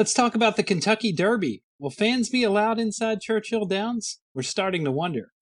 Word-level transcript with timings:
Let's 0.00 0.14
talk 0.14 0.34
about 0.34 0.56
the 0.56 0.62
Kentucky 0.62 1.12
Derby. 1.12 1.62
Will 1.78 1.90
fans 1.90 2.30
be 2.30 2.42
allowed 2.42 2.78
inside 2.78 3.20
Churchill 3.20 3.66
Downs? 3.66 4.18
We're 4.32 4.40
starting 4.40 4.82
to 4.86 4.90
wonder. 4.90 5.32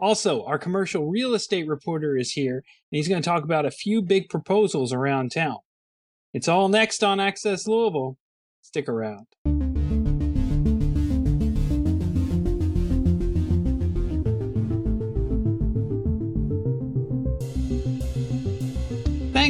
Also, 0.00 0.46
our 0.46 0.58
commercial 0.58 1.10
real 1.10 1.34
estate 1.34 1.68
reporter 1.68 2.16
is 2.16 2.32
here, 2.32 2.54
and 2.54 2.96
he's 2.96 3.06
going 3.06 3.20
to 3.20 3.28
talk 3.28 3.44
about 3.44 3.66
a 3.66 3.70
few 3.70 4.00
big 4.00 4.30
proposals 4.30 4.94
around 4.94 5.32
town. 5.32 5.58
It's 6.32 6.48
all 6.48 6.70
next 6.70 7.04
on 7.04 7.20
Access 7.20 7.68
Louisville. 7.68 8.16
Stick 8.62 8.88
around. 8.88 9.26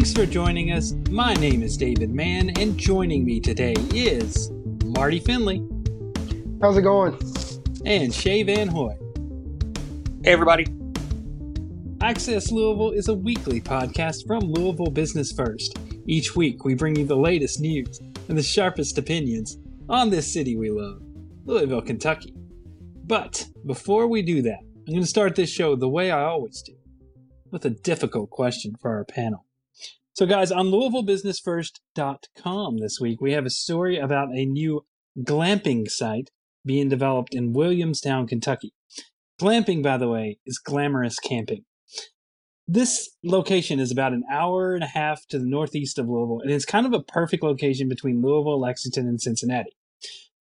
Thanks 0.09 0.21
for 0.21 0.33
joining 0.33 0.73
us. 0.73 0.95
My 1.11 1.35
name 1.35 1.63
is 1.63 1.77
David 1.77 2.09
Mann, 2.09 2.49
and 2.59 2.79
joining 2.79 3.27
me 3.27 3.41
today 3.41 3.75
is 3.93 4.51
Marty 4.83 5.21
Finley 5.21 5.63
How's 6.63 6.79
it 6.79 6.83
going? 6.83 7.19
and 7.85 8.15
Shea 8.15 8.43
Van 8.43 8.69
Hoy. 8.69 8.97
Hey, 10.25 10.33
everybody. 10.33 10.67
Access 12.01 12.51
Louisville 12.51 12.93
is 12.93 13.09
a 13.09 13.15
weekly 13.15 13.61
podcast 13.61 14.27
from 14.27 14.51
Louisville 14.51 14.91
Business 14.91 15.31
First. 15.31 15.79
Each 16.07 16.35
week, 16.35 16.65
we 16.65 16.73
bring 16.73 16.97
you 16.97 17.05
the 17.05 17.15
latest 17.15 17.61
news 17.61 18.01
and 18.31 18.39
the 18.39 18.43
sharpest 18.43 18.97
opinions 18.97 19.59
on 19.91 20.09
this 20.09 20.33
city 20.33 20.57
we 20.57 20.71
love, 20.71 21.03
Louisville, 21.45 21.83
Kentucky. 21.83 22.35
But 23.05 23.47
before 23.67 24.07
we 24.07 24.23
do 24.23 24.41
that, 24.41 24.61
I'm 24.87 24.95
going 24.95 25.03
to 25.03 25.07
start 25.07 25.37
this 25.37 25.51
show 25.51 25.77
the 25.77 25.87
way 25.87 26.11
I 26.11 26.25
always 26.25 26.63
do 26.63 26.73
with 27.51 27.67
a 27.67 27.71
difficult 27.71 28.31
question 28.31 28.75
for 28.81 28.97
our 28.97 29.05
panel. 29.05 29.45
So, 30.19 30.27
guys, 30.27 30.51
on 30.51 30.73
LouisvilleBusinessFirst.com 30.73 32.79
this 32.79 32.99
week, 33.01 33.21
we 33.21 33.35
have 33.35 33.47
a 33.47 33.51
story 33.51 33.99
about 33.99 34.31
a 34.35 34.45
new 34.45 34.85
glamping 35.17 35.89
site 35.89 36.31
being 36.67 36.89
developed 36.89 37.37
in 37.37 37.53
Williamstown, 37.53 38.27
Kentucky. 38.27 38.75
Glamping, 39.41 39.81
by 39.81 39.97
the 39.97 40.09
way, 40.09 40.41
is 40.45 40.59
glamorous 40.59 41.21
camping. 41.21 41.67
This 42.67 43.11
location 43.23 43.79
is 43.79 43.93
about 43.93 44.13
an 44.13 44.25
hour 44.29 44.75
and 44.75 44.83
a 44.83 44.89
half 44.89 45.25
to 45.29 45.39
the 45.39 45.47
northeast 45.47 46.01
of 46.01 46.09
Louisville, 46.09 46.41
and 46.41 46.51
it's 46.51 46.65
kind 46.65 46.85
of 46.85 46.93
a 46.93 47.05
perfect 47.05 47.45
location 47.45 47.89
between 47.89 48.21
Louisville, 48.21 48.61
Lexington, 48.61 49.07
and 49.07 49.21
Cincinnati. 49.21 49.77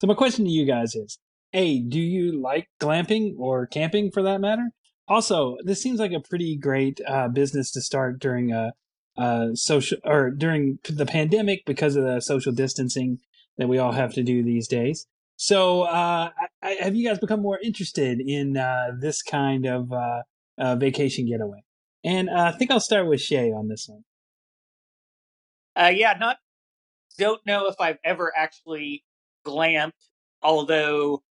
So, 0.02 0.08
my 0.08 0.16
question 0.16 0.46
to 0.46 0.52
you 0.52 0.66
guys 0.66 0.96
is 0.96 1.20
A, 1.54 1.82
do 1.82 2.00
you 2.00 2.42
like 2.42 2.68
glamping 2.82 3.36
or 3.38 3.68
camping 3.68 4.10
for 4.10 4.24
that 4.24 4.42
matter? 4.42 4.72
Also, 5.08 5.58
this 5.64 5.84
seems 5.84 6.00
like 6.00 6.14
a 6.14 6.20
pretty 6.20 6.58
great 6.58 7.00
uh, 7.08 7.28
business 7.28 7.72
to 7.74 7.82
start 7.82 8.18
during 8.18 8.52
a, 8.52 8.74
uh, 9.18 9.54
social 9.54 9.98
or 10.04 10.30
during 10.30 10.80
the 10.90 11.06
pandemic 11.06 11.66
because 11.66 11.96
of 11.96 12.04
the 12.04 12.20
social 12.20 12.52
distancing 12.52 13.20
that 13.58 13.68
we 13.68 13.78
all 13.78 13.92
have 13.92 14.14
to 14.14 14.24
do 14.24 14.44
these 14.44 14.68
days. 14.68 15.08
So, 15.36 15.84
uh, 15.84 16.32
I, 16.64 16.70
have 16.80 16.96
you 16.96 17.08
guys 17.08 17.20
become 17.20 17.42
more 17.42 17.60
interested 17.64 18.20
in 18.20 18.58
uh, 18.58 18.92
this 19.00 19.22
kind 19.22 19.66
of 19.66 19.92
uh, 19.94 20.24
uh, 20.58 20.76
vacation 20.76 21.28
getaway? 21.28 21.64
And 22.04 22.30
uh, 22.30 22.52
I 22.54 22.58
think 22.58 22.72
I'll 22.72 22.80
start 22.80 23.08
with 23.08 23.22
Shea 23.22 23.52
on 23.52 23.68
this 23.68 23.88
one. 23.88 24.04
Uh, 25.76 25.90
yeah, 25.90 26.14
not 26.20 26.38
don't 27.18 27.42
know 27.46 27.68
if 27.68 27.76
I've 27.80 28.00
ever 28.04 28.32
actually 28.36 29.04
glamped, 29.46 29.92
although 30.42 31.22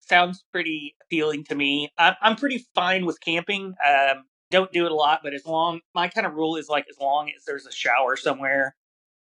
sounds 0.00 0.44
pretty 0.52 0.94
appealing 1.02 1.44
to 1.44 1.54
me. 1.54 1.90
I'm, 1.98 2.14
I'm 2.20 2.36
pretty 2.36 2.64
fine 2.74 3.04
with 3.06 3.20
camping. 3.20 3.74
Um, 3.86 4.24
don't 4.56 4.72
do 4.72 4.86
it 4.86 4.92
a 4.92 4.94
lot, 4.94 5.20
but 5.22 5.32
as 5.34 5.46
long 5.46 5.80
my 5.94 6.08
kind 6.08 6.26
of 6.26 6.34
rule 6.34 6.56
is 6.56 6.68
like 6.68 6.86
as 6.90 6.98
long 7.00 7.30
as 7.36 7.44
there's 7.46 7.66
a 7.66 7.72
shower 7.72 8.16
somewhere 8.16 8.74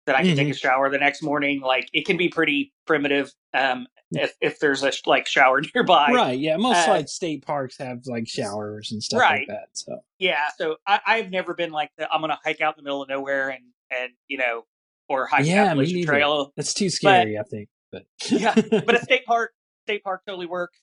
that 0.06 0.14
I 0.16 0.22
can 0.22 0.36
take 0.36 0.48
a 0.50 0.54
shower 0.54 0.90
the 0.90 0.98
next 0.98 1.22
morning, 1.22 1.60
like 1.60 1.88
it 1.92 2.04
can 2.06 2.16
be 2.16 2.28
pretty 2.28 2.72
primitive. 2.86 3.32
Um, 3.54 3.86
if 4.12 4.32
if 4.40 4.58
there's 4.60 4.82
a 4.84 4.92
like 5.06 5.26
shower 5.26 5.60
nearby, 5.74 6.10
Right. 6.12 6.38
Yeah. 6.38 6.56
Most 6.56 6.86
Uh, 6.86 6.92
like 6.92 7.08
state 7.08 7.44
parks 7.44 7.78
have 7.78 7.98
like 8.06 8.28
showers 8.28 8.92
and 8.92 9.02
stuff 9.02 9.20
Right. 9.20 9.40
like 9.40 9.48
that. 9.48 9.68
So, 9.72 9.98
yeah. 10.18 10.40
So 10.58 10.76
I, 10.86 11.00
I've 11.06 11.30
never 11.30 11.54
been 11.54 11.72
like 11.72 11.90
the, 11.98 12.08
I'm 12.12 12.20
gonna 12.20 12.38
hike 12.44 12.60
out 12.60 12.76
in 12.78 12.84
the 12.84 12.86
middle 12.86 13.02
of 13.02 13.08
nowhere 13.08 13.48
and 13.48 13.64
and 13.90 14.12
you 14.28 14.36
know 14.38 14.64
or 15.08 15.26
hike 15.26 15.46
Yeah, 15.46 15.64
Appalachian. 15.66 16.04
Trail. 16.04 16.52
that's 16.56 16.74
too 16.74 16.90
scary, 16.90 17.38
I 17.38 17.42
think. 17.44 17.68
But, 17.90 18.04
Yeah, 18.30 18.54
but 18.54 18.94
a 18.94 18.98
state 19.02 19.24
park, 19.26 19.52
state 19.86 20.02
park 20.04 20.22
totally 20.26 20.46
works. 20.46 20.78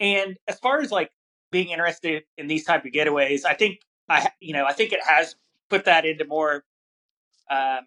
And 0.00 0.36
as 0.48 0.58
far 0.58 0.80
as 0.80 0.90
like 0.90 1.10
being 1.50 1.68
interested 1.70 2.24
in 2.38 2.46
these 2.46 2.64
type 2.64 2.84
of 2.84 2.92
getaways, 2.92 3.44
I 3.44 3.54
think 3.54 3.80
I, 4.08 4.30
you 4.40 4.52
know, 4.52 4.64
I 4.66 4.72
think 4.72 4.92
it 4.92 5.00
has 5.06 5.34
put 5.68 5.84
that 5.86 6.04
into 6.04 6.24
more, 6.24 6.64
um, 7.50 7.80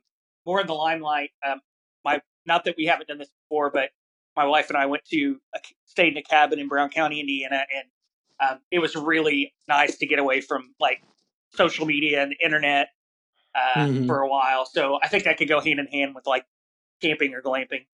more 0.45 0.59
in 0.61 0.67
the 0.67 0.73
limelight. 0.73 1.29
Um, 1.47 1.61
my, 2.03 2.21
not 2.45 2.65
that 2.65 2.75
we 2.77 2.85
haven't 2.85 3.07
done 3.07 3.17
this 3.19 3.29
before, 3.43 3.69
but 3.71 3.89
my 4.35 4.45
wife 4.45 4.69
and 4.69 4.77
I 4.77 4.85
went 4.85 5.05
to 5.11 5.39
a, 5.55 5.59
stayed 5.85 6.13
in 6.13 6.17
a 6.17 6.23
cabin 6.23 6.59
in 6.59 6.67
Brown 6.67 6.89
County, 6.89 7.19
Indiana, 7.19 7.63
and 7.75 8.49
um, 8.51 8.59
it 8.71 8.79
was 8.79 8.95
really 8.95 9.53
nice 9.67 9.97
to 9.97 10.05
get 10.05 10.19
away 10.19 10.41
from 10.41 10.73
like 10.79 11.01
social 11.53 11.85
media 11.85 12.21
and 12.23 12.31
the 12.31 12.37
internet 12.43 12.89
uh, 13.55 13.85
Mhm. 13.85 14.05
for 14.07 14.21
a 14.21 14.27
while. 14.29 14.65
So 14.65 14.99
I 15.03 15.07
think 15.07 15.23
that 15.25 15.37
could 15.37 15.49
go 15.49 15.59
hand 15.59 15.79
in 15.79 15.87
hand 15.87 16.15
with 16.15 16.25
like 16.27 16.45
camping 17.01 17.33
or 17.33 17.41
glamping. 17.41 17.85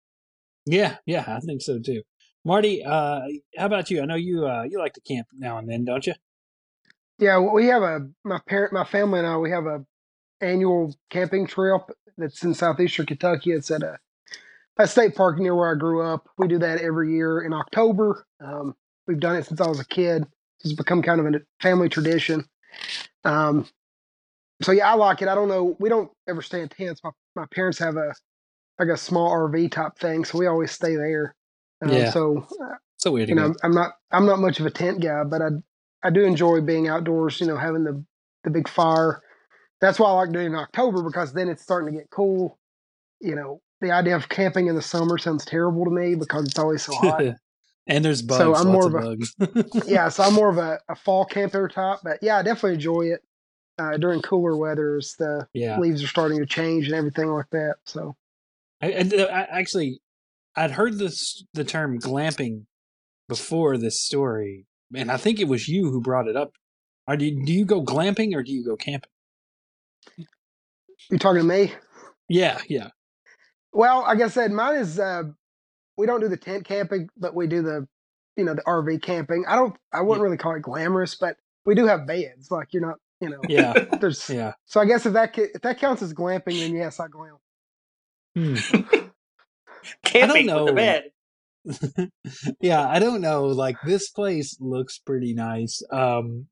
yeah, 0.66 0.98
yeah, 1.06 1.24
I 1.28 1.40
think 1.40 1.62
so 1.62 1.80
too. 1.80 2.02
Marty, 2.46 2.84
uh, 2.86 3.22
how 3.58 3.68
about 3.68 3.92
you? 3.92 4.02
I 4.02 4.06
know 4.06 4.16
you 4.16 4.48
uh, 4.48 4.64
you 4.64 4.80
like 4.80 4.94
to 4.96 5.02
camp 5.02 5.28
now 5.38 5.58
and 5.60 5.70
then, 5.70 5.86
don't 5.86 6.08
you? 6.08 6.14
Yeah, 7.20 7.40
we 7.40 7.68
have 7.68 7.84
a 7.84 8.10
my 8.24 8.40
parent, 8.48 8.74
my 8.74 8.86
family 8.86 9.20
and 9.20 9.28
I. 9.28 9.38
We 9.38 9.52
have 9.52 9.66
a 9.66 9.86
annual 10.42 10.96
camping 11.10 11.48
trip 11.48 11.82
that's 12.18 12.44
in 12.44 12.54
southeastern 12.54 13.08
Kentucky. 13.08 13.52
It's 13.52 13.72
at 13.72 13.84
a 13.84 13.98
a 14.78 14.88
state 14.88 15.16
park 15.16 15.40
near 15.40 15.56
where 15.56 15.72
I 15.72 15.76
grew 15.76 16.02
up. 16.02 16.30
We 16.38 16.48
do 16.48 16.60
that 16.60 16.82
every 16.82 17.14
year 17.14 17.42
in 17.42 17.54
October. 17.54 18.26
Um, 18.44 18.76
we've 19.08 19.20
done 19.20 19.38
it 19.38 19.46
since 19.46 19.62
I 19.62 19.68
was 19.68 19.80
a 19.80 19.86
kid. 19.88 20.26
It's 20.62 20.74
become 20.74 21.02
kind 21.02 21.20
of 21.22 21.34
a 21.34 21.42
family 21.62 21.90
tradition. 21.90 22.46
Um, 23.26 23.68
so 24.62 24.72
yeah, 24.72 24.92
I 24.92 24.96
like 24.96 25.22
it. 25.22 25.28
I 25.30 25.36
don't 25.36 25.50
know. 25.50 25.76
We 25.80 25.90
don't 25.90 26.12
ever 26.28 26.42
stay 26.42 26.62
in 26.62 26.70
tents. 26.70 27.02
My 27.04 27.12
my 27.36 27.46
parents 27.54 27.80
have 27.80 27.98
a 27.98 28.14
like 28.80 28.90
a 28.90 28.98
small 28.98 29.32
RV 29.32 29.72
type 29.72 29.98
thing, 30.00 30.26
so 30.26 30.38
we 30.40 30.48
always 30.48 30.72
stay 30.72 30.96
there. 30.96 31.36
Uh, 31.84 31.92
Yeah. 31.92 32.12
So 32.12 32.48
So 32.98 33.12
weird. 33.12 33.30
you 33.30 33.36
know, 33.36 33.54
I'm 33.64 33.74
not 33.74 33.94
I'm 34.12 34.26
not 34.26 34.40
much 34.40 34.60
of 34.60 34.66
a 34.66 34.72
tent 34.72 35.02
guy, 35.02 35.24
but 35.24 35.42
I 35.42 35.50
I 36.04 36.10
do 36.10 36.24
enjoy 36.24 36.62
being 36.62 36.88
outdoors. 36.88 37.40
You 37.40 37.48
know, 37.48 37.58
having 37.58 37.84
the 37.84 38.04
the 38.44 38.50
big 38.50 38.68
fire. 38.68 39.22
That's 39.82 40.00
why 40.00 40.10
I 40.10 40.14
like 40.14 40.32
doing 40.32 40.46
it 40.46 40.50
in 40.50 40.56
October 40.56 41.04
because 41.04 41.34
then 41.34 41.50
it's 41.50 41.62
starting 41.62 41.94
to 41.94 42.00
get 42.00 42.10
cool. 42.10 42.58
You 43.20 43.36
know, 43.36 43.62
the 43.82 43.92
idea 43.92 44.16
of 44.16 44.30
camping 44.30 44.68
in 44.68 44.76
the 44.76 44.82
summer 44.82 45.18
sounds 45.18 45.46
terrible 45.46 45.86
to 45.86 45.92
me 45.92 46.16
because 46.16 46.46
it's 46.46 46.60
always 46.60 46.84
so 46.84 46.96
hot. 46.96 47.24
and 47.88 48.06
there's 48.06 48.22
bugs. 48.22 48.40
So 48.40 48.56
I'm 48.56 48.68
more 48.68 48.88
of 48.88 48.94
bugs. 48.94 49.36
yeah, 49.88 50.10
so 50.10 50.24
I'm 50.24 50.34
more 50.34 50.50
of 50.50 50.58
a, 50.60 50.80
a 50.90 50.96
fall 50.96 51.26
camper 51.26 51.68
type, 51.68 52.00
but 52.04 52.20
yeah, 52.22 52.38
I 52.38 52.44
definitely 52.44 52.76
enjoy 52.76 53.02
it 53.12 53.22
uh, 53.78 53.98
during 53.98 54.22
cooler 54.22 54.56
weather 54.58 54.98
as 54.98 55.16
the 55.18 55.48
yeah. 55.54 55.78
leaves 55.80 56.04
are 56.04 56.08
starting 56.08 56.40
to 56.40 56.46
change 56.46 56.86
and 56.86 56.96
everything 56.96 57.30
like 57.30 57.50
that. 57.52 57.76
So 57.86 58.16
I, 58.82 58.94
I, 58.94 59.24
I 59.24 59.60
actually, 59.60 60.02
I'd 60.56 60.72
heard 60.72 60.98
this 60.98 61.44
the 61.54 61.64
term 61.64 62.00
glamping 62.00 62.66
before 63.28 63.78
this 63.78 64.02
story, 64.02 64.66
and 64.96 65.12
I 65.12 65.18
think 65.18 65.40
it 65.40 65.48
was 65.48 65.68
you 65.68 65.92
who 65.92 66.02
brought 66.02 66.28
it 66.28 66.36
up. 66.36 66.54
Are 67.08 67.18
do 67.18 67.26
you, 67.26 67.46
do 67.46 67.54
you 67.54 67.66
go 67.66 67.84
glamping 67.84 68.34
or 68.34 68.42
do 68.44 68.52
you 68.52 68.66
go 68.66 68.76
camping? 68.76 69.10
you 71.10 71.18
talking 71.20 71.42
to 71.42 71.48
me? 71.48 71.74
Yeah, 72.28 72.60
yeah. 72.68 72.90
Well, 73.72 74.02
like 74.02 74.22
I 74.22 74.30
said, 74.30 74.52
mine 74.52 74.78
is 74.78 75.00
uh, 75.00 75.24
we 75.98 76.06
don't 76.08 76.22
do 76.22 76.30
the 76.30 76.38
tent 76.38 76.66
camping, 76.66 77.10
but 77.18 77.36
we 77.36 77.48
do 77.48 77.62
the 77.62 77.88
you 78.36 78.44
know 78.44 78.54
the 78.54 78.64
RV 78.64 79.02
camping. 79.02 79.46
I 79.48 79.56
don't 79.56 79.76
I 79.94 80.02
wouldn't 80.02 80.24
really 80.24 80.38
call 80.38 80.56
it 80.56 80.62
glamorous, 80.62 81.16
but 81.16 81.38
we 81.66 81.76
do 81.76 81.86
have 81.86 82.08
beds. 82.08 82.50
Like 82.50 82.74
you're 82.74 82.86
not 82.86 82.98
you 83.22 83.30
know 83.30 83.40
Yeah, 83.48 83.74
there's 84.00 84.30
yeah. 84.30 84.54
so 84.66 84.80
I 84.80 84.86
guess 84.86 85.06
if 85.06 85.14
that 85.14 85.38
if 85.38 85.62
that 85.62 85.80
counts 85.80 86.02
as 86.02 86.14
glamping, 86.14 86.60
then 86.60 86.74
yes, 86.74 87.00
I 87.00 87.08
glam. 87.08 87.38
Hmm. 88.36 88.56
Camping 90.06 90.46
with 90.48 90.56
know. 90.56 90.66
the 90.66 90.74
bed. 90.74 91.04
yeah, 92.62 92.88
I 92.88 93.00
don't 93.00 93.22
know. 93.22 93.46
Like 93.46 93.78
this 93.86 94.10
place 94.10 94.58
looks 94.60 95.00
pretty 95.00 95.34
nice. 95.34 95.82
Um, 95.92 96.48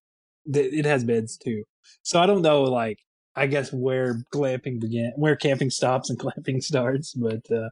th- 0.51 0.73
it 0.73 0.85
has 0.85 1.03
beds 1.03 1.37
too, 1.37 1.63
so 2.01 2.19
I 2.19 2.25
don't 2.25 2.41
know. 2.41 2.63
Like, 2.63 2.97
I 3.35 3.45
guess 3.45 3.71
where 3.71 4.23
glamping 4.33 4.79
began, 4.79 5.11
where 5.15 5.35
camping 5.35 5.69
stops 5.69 6.09
and 6.09 6.17
glamping 6.23 6.63
starts. 6.63 7.13
But 7.13 7.41
uh, 7.51 7.69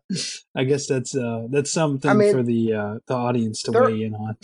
I 0.55 0.65
guess 0.65 0.87
that's 0.87 1.15
uh, 1.15 1.47
that's 1.49 1.71
something 1.71 2.11
I 2.11 2.13
mean, 2.13 2.31
for 2.31 2.43
the 2.43 2.73
uh, 2.73 2.93
the 3.07 3.15
audience 3.15 3.63
to 3.63 3.71
there- 3.71 3.83
weigh 3.85 4.03
in 4.03 4.13
on. 4.13 4.35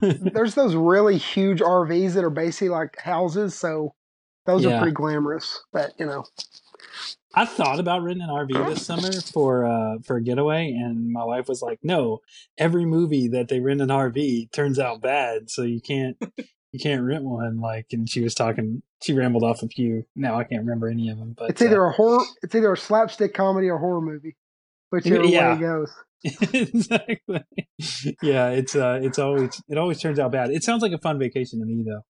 There's 0.00 0.56
those 0.56 0.74
really 0.74 1.18
huge 1.18 1.60
RVs 1.60 2.14
that 2.14 2.24
are 2.24 2.30
basically 2.30 2.70
like 2.70 2.98
houses, 2.98 3.54
so 3.56 3.94
those 4.46 4.64
Yeah. 4.64 4.70
are 4.76 4.78
pretty 4.80 4.94
glamorous. 4.94 5.62
But 5.72 5.92
you 5.96 6.06
know, 6.06 6.24
I 7.34 7.46
thought 7.46 7.80
about 7.80 8.02
renting 8.02 8.22
an 8.24 8.28
RV 8.28 8.68
this 8.68 8.84
summer 8.86 9.10
for 9.32 9.64
uh 9.64 9.98
for 10.04 10.16
a 10.16 10.22
getaway, 10.22 10.70
and 10.72 11.10
my 11.10 11.24
wife 11.24 11.48
was 11.48 11.62
like, 11.62 11.78
"No, 11.82 12.20
every 12.58 12.84
movie 12.84 13.28
that 13.28 13.48
they 13.48 13.60
rent 13.60 13.80
an 13.80 13.88
RV 13.88 14.52
turns 14.52 14.78
out 14.78 15.00
bad, 15.00 15.50
so 15.50 15.62
you 15.62 15.80
can't 15.80 16.16
you 16.72 16.80
can't 16.80 17.02
rent 17.02 17.24
one." 17.24 17.58
Like, 17.60 17.86
and 17.92 18.08
she 18.08 18.20
was 18.20 18.34
talking, 18.34 18.82
she 19.02 19.14
rambled 19.14 19.44
off 19.44 19.62
a 19.62 19.68
few. 19.68 20.04
Now 20.14 20.38
I 20.38 20.44
can't 20.44 20.62
remember 20.62 20.88
any 20.88 21.08
of 21.08 21.18
them, 21.18 21.34
but 21.36 21.48
it's 21.50 21.62
uh, 21.62 21.66
either 21.66 21.84
a 21.84 21.92
horror, 21.92 22.22
it's 22.42 22.54
either 22.54 22.72
a 22.72 22.76
slapstick 22.76 23.32
comedy 23.32 23.70
or 23.70 23.78
horror 23.78 24.02
movie, 24.02 24.36
whichever 24.90 25.24
Yeah. 25.24 25.52
way 25.52 25.56
it 25.56 25.60
goes. 25.60 25.92
exactly. 26.52 27.44
Yeah, 28.22 28.50
it's 28.50 28.76
uh, 28.76 29.00
it's 29.02 29.18
always 29.18 29.60
it 29.68 29.78
always 29.78 30.00
turns 30.00 30.18
out 30.18 30.32
bad. 30.32 30.50
It 30.50 30.62
sounds 30.64 30.82
like 30.82 30.92
a 30.92 30.98
fun 30.98 31.18
vacation 31.18 31.60
to 31.60 31.66
me 31.66 31.82
though. 31.84 32.02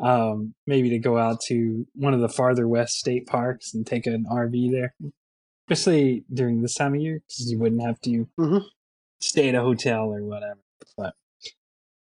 Um, 0.00 0.54
maybe 0.66 0.90
to 0.90 0.98
go 0.98 1.18
out 1.18 1.40
to 1.48 1.86
one 1.94 2.14
of 2.14 2.20
the 2.20 2.28
farther 2.28 2.68
west 2.68 2.98
state 2.98 3.26
parks 3.26 3.74
and 3.74 3.84
take 3.86 4.06
an 4.06 4.26
RV 4.30 4.70
there, 4.70 4.94
especially 5.68 6.24
during 6.32 6.62
this 6.62 6.74
time 6.74 6.94
of 6.94 7.00
year, 7.00 7.20
because 7.26 7.50
you 7.50 7.58
wouldn't 7.58 7.82
have 7.82 8.00
to 8.02 8.28
Mhm. 8.38 8.64
stay 9.20 9.48
at 9.48 9.56
a 9.56 9.60
hotel 9.62 10.12
or 10.14 10.22
whatever. 10.22 10.60
But 10.96 11.14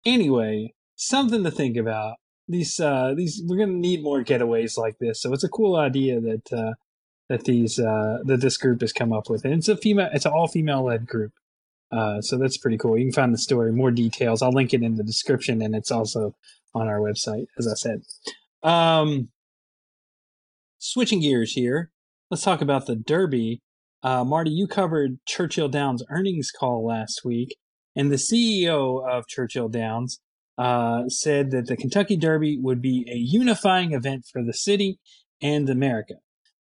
anyway, 0.05 0.73
something 0.95 1.43
to 1.43 1.51
think 1.51 1.77
about. 1.77 2.17
These 2.47 2.79
uh, 2.79 3.13
these 3.15 3.41
we're 3.45 3.57
gonna 3.57 3.73
need 3.77 4.03
more 4.03 4.23
getaways 4.23 4.77
like 4.77 4.99
this, 4.99 5.21
so 5.21 5.33
it's 5.33 5.43
a 5.43 5.49
cool 5.49 5.75
idea 5.75 6.21
that 6.21 6.53
uh, 6.53 6.73
that 7.27 7.43
these 7.43 7.77
uh, 7.77 8.19
that 8.23 8.39
this 8.41 8.57
group 8.57 8.79
has 8.81 8.93
come 8.93 9.11
up 9.11 9.29
with, 9.29 9.43
and 9.43 9.53
it's 9.55 9.67
a 9.67 9.75
female, 9.75 10.09
it's 10.13 10.25
an 10.25 10.31
all 10.31 10.47
female 10.47 10.83
led 10.83 11.07
group. 11.07 11.33
Uh, 11.91 12.21
so 12.21 12.37
that's 12.37 12.57
pretty 12.57 12.77
cool. 12.77 12.97
You 12.97 13.05
can 13.05 13.11
find 13.13 13.33
the 13.33 13.37
story, 13.37 13.71
more 13.73 13.91
details. 13.91 14.41
I'll 14.41 14.51
link 14.51 14.73
it 14.73 14.81
in 14.83 14.95
the 14.95 15.03
description, 15.03 15.61
and 15.61 15.75
it's 15.75 15.91
also 15.91 16.35
on 16.77 16.87
our 16.87 16.99
website, 16.99 17.45
as 17.57 17.67
I 17.67 17.75
said. 17.75 18.01
Um, 18.63 19.29
switching 20.77 21.21
gears 21.21 21.53
here, 21.53 21.91
let's 22.29 22.43
talk 22.43 22.61
about 22.61 22.85
the 22.85 22.95
Derby. 22.95 23.61
Uh, 24.03 24.23
Marty, 24.23 24.51
you 24.51 24.67
covered 24.67 25.19
Churchill 25.25 25.69
Downs 25.69 26.03
earnings 26.09 26.51
call 26.51 26.85
last 26.85 27.21
week, 27.25 27.57
and 27.95 28.11
the 28.11 28.15
CEO 28.15 29.07
of 29.07 29.27
Churchill 29.27 29.69
Downs 29.69 30.19
uh, 30.57 31.07
said 31.07 31.51
that 31.51 31.67
the 31.67 31.77
Kentucky 31.77 32.17
Derby 32.17 32.57
would 32.59 32.81
be 32.81 33.05
a 33.09 33.15
unifying 33.15 33.93
event 33.93 34.25
for 34.31 34.43
the 34.43 34.53
city 34.53 34.99
and 35.41 35.69
America, 35.69 36.15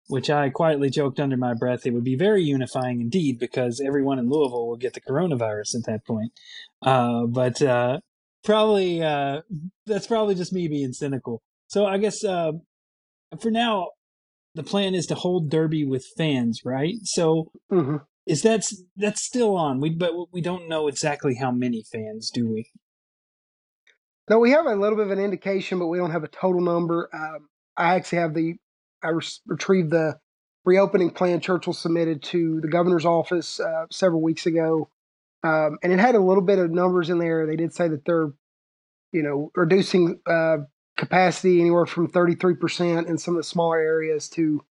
which 0.09 0.31
I 0.31 0.51
quietly 0.51 0.91
joked 0.91 1.21
under 1.21 1.37
my 1.37 1.55
breath. 1.55 1.87
It 1.87 1.93
would 1.93 2.05
be 2.05 2.17
very 2.17 2.43
unifying 2.43 3.01
indeed 3.01 3.39
because 3.39 3.83
everyone 3.85 4.19
in 4.19 4.31
Louisville 4.31 4.67
will 4.67 4.77
get 4.77 4.95
the 4.95 5.01
coronavirus 5.01 5.77
at 5.77 5.87
that 5.87 6.07
point. 6.07 6.33
Uh, 6.81 7.27
but 7.27 7.61
uh, 7.61 8.01
probably 8.45 9.03
uh, 9.03 9.43
that's 9.87 10.07
probably 10.07 10.35
just 10.35 10.53
me 10.53 10.69
being 10.69 10.93
cynical. 10.93 11.43
So 11.69 11.87
I 11.87 11.99
guess 11.99 12.25
uh, 12.25 12.53
for 13.41 13.51
now, 13.51 13.91
the 14.55 14.63
plan 14.63 14.95
is 14.95 15.07
to 15.07 15.15
hold 15.15 15.51
Derby 15.51 15.85
with 15.85 16.05
fans, 16.17 16.61
right? 16.65 16.97
So 17.05 17.51
hmm 17.71 17.97
is 18.25 18.43
that's 18.43 18.83
that's 18.97 19.25
still 19.25 19.57
on? 19.57 19.81
We 19.81 19.91
but 19.91 20.13
we 20.33 20.41
don't 20.41 20.69
know 20.69 20.89
exactly 20.89 21.35
how 21.35 21.51
many 21.51 21.83
fans, 21.91 22.31
do 22.31 22.49
we? 22.49 22.71
No, 24.31 24.39
we 24.39 24.53
have 24.53 24.67
a 24.67 24.77
little 24.77 24.97
bit 24.97 25.07
of 25.07 25.13
an 25.13 25.19
indication, 25.19 25.79
but 25.79 25.89
we 25.89 25.99
don't 25.99 26.13
have 26.13 26.23
a 26.23 26.29
total 26.29 26.61
number. 26.61 27.09
Um, 27.13 27.49
I 27.77 27.95
actually 27.95 28.19
have 28.19 28.35
the 28.35 28.55
I 29.03 29.09
res- 29.09 29.41
retrieved 29.47 29.91
the 29.91 30.19
reopening 30.65 31.11
plan 31.11 31.41
Churchill 31.41 31.73
submitted 31.73 32.23
to 32.23 32.61
the 32.61 32.69
governor's 32.69 33.05
office 33.05 33.59
uh, 33.59 33.87
several 33.91 34.23
weeks 34.23 34.47
ago, 34.47 34.89
um, 35.43 35.79
and 35.83 35.93
it 35.93 35.99
had 35.99 36.15
a 36.15 36.21
little 36.21 36.43
bit 36.43 36.59
of 36.59 36.71
numbers 36.71 37.11
in 37.11 37.19
there. 37.19 37.47
They 37.47 37.57
did 37.57 37.75
say 37.75 37.89
that 37.89 38.05
they're, 38.05 38.33
you 39.13 39.23
know, 39.23 39.51
reducing 39.55 40.21
uh, 40.27 40.59
capacity 40.97 41.61
anywhere 41.61 41.87
from 41.87 42.09
thirty 42.09 42.35
three 42.35 42.55
percent 42.55 43.09
in 43.09 43.19
some 43.19 43.35
of 43.35 43.39
the 43.39 43.45
smaller 43.49 43.79
areas 43.79 44.29
to 44.31 44.65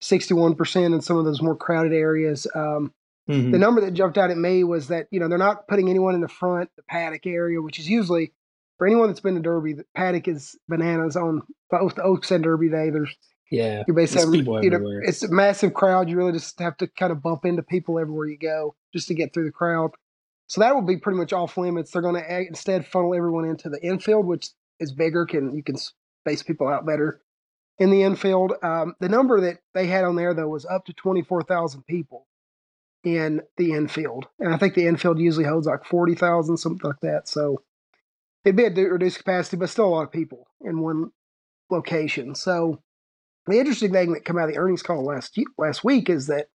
sixty 0.00 0.34
one 0.34 0.54
percent 0.54 0.94
in 0.94 1.00
some 1.00 1.16
of 1.16 1.24
those 1.24 1.42
more 1.42 1.56
crowded 1.56 1.92
areas. 1.92 2.46
Um, 2.54 2.92
Mhm. 3.28 3.50
the 3.50 3.58
number 3.58 3.80
that 3.80 3.90
jumped 3.90 4.18
out 4.18 4.30
at 4.30 4.38
me 4.38 4.62
was 4.62 4.86
that 4.86 5.08
you 5.10 5.18
know 5.18 5.26
they're 5.28 5.36
not 5.36 5.66
putting 5.66 5.88
anyone 5.90 6.14
in 6.14 6.20
the 6.20 6.28
front, 6.28 6.70
the 6.76 6.82
paddock 6.84 7.26
area, 7.26 7.60
which 7.60 7.80
is 7.80 7.88
usually 7.88 8.32
for 8.78 8.86
anyone 8.86 9.08
that's 9.08 9.18
been 9.20 9.34
to 9.34 9.40
Derby, 9.40 9.72
the 9.72 9.84
paddock 9.96 10.28
is 10.28 10.56
bananas 10.68 11.16
on 11.16 11.42
both 11.70 11.96
the 11.96 12.02
Oaks 12.04 12.30
and 12.30 12.44
Derby 12.44 12.68
Day. 12.68 12.90
There's 12.90 13.16
Yeah, 13.50 13.82
you 13.88 13.94
basically 13.94 14.38
you 14.62 14.70
know, 14.70 14.78
it's 15.08 15.22
a 15.24 15.28
massive 15.32 15.74
crowd. 15.74 16.08
You 16.08 16.16
really 16.16 16.32
just 16.32 16.58
have 16.60 16.76
to 16.76 16.86
kind 16.86 17.10
of 17.10 17.20
bump 17.20 17.44
into 17.44 17.62
people 17.64 17.98
everywhere 17.98 18.26
you 18.28 18.38
go 18.38 18.76
just 18.92 19.08
to 19.08 19.14
get 19.14 19.34
through 19.34 19.46
the 19.46 19.52
crowd. 19.52 19.90
So 20.48 20.60
that 20.60 20.74
will 20.74 20.82
be 20.82 20.96
pretty 20.96 21.18
much 21.18 21.32
off 21.32 21.56
limits. 21.56 21.90
They're 21.90 22.02
going 22.02 22.22
to 22.22 22.38
instead 22.46 22.86
funnel 22.86 23.14
everyone 23.14 23.44
into 23.44 23.68
the 23.68 23.82
infield, 23.82 24.26
which 24.26 24.48
is 24.78 24.92
bigger. 24.92 25.26
Can 25.26 25.54
you 25.54 25.62
can 25.62 25.76
space 25.76 26.42
people 26.42 26.68
out 26.68 26.86
better 26.86 27.20
in 27.78 27.90
the 27.90 28.02
infield? 28.02 28.52
Um, 28.62 28.94
the 29.00 29.08
number 29.08 29.40
that 29.40 29.58
they 29.74 29.86
had 29.86 30.04
on 30.04 30.16
there 30.16 30.34
though 30.34 30.48
was 30.48 30.66
up 30.66 30.84
to 30.86 30.92
twenty 30.92 31.22
four 31.22 31.42
thousand 31.42 31.86
people 31.86 32.26
in 33.04 33.42
the 33.56 33.72
infield, 33.72 34.26
and 34.40 34.52
I 34.52 34.58
think 34.58 34.74
the 34.74 34.86
infield 34.86 35.18
usually 35.18 35.46
holds 35.46 35.66
like 35.66 35.84
forty 35.84 36.14
thousand, 36.14 36.56
something 36.58 36.88
like 36.88 37.00
that. 37.02 37.28
So 37.28 37.62
it'd 38.44 38.56
be 38.56 38.64
a 38.64 38.70
reduced 38.70 39.18
capacity, 39.18 39.56
but 39.56 39.68
still 39.68 39.86
a 39.86 39.90
lot 39.90 40.02
of 40.02 40.12
people 40.12 40.46
in 40.60 40.80
one 40.80 41.10
location. 41.70 42.34
So 42.34 42.80
the 43.46 43.58
interesting 43.58 43.92
thing 43.92 44.12
that 44.12 44.24
came 44.24 44.38
out 44.38 44.48
of 44.48 44.54
the 44.54 44.58
earnings 44.58 44.82
call 44.82 45.04
last 45.04 45.38
last 45.58 45.84
week 45.84 46.08
is 46.08 46.28
that 46.28 46.48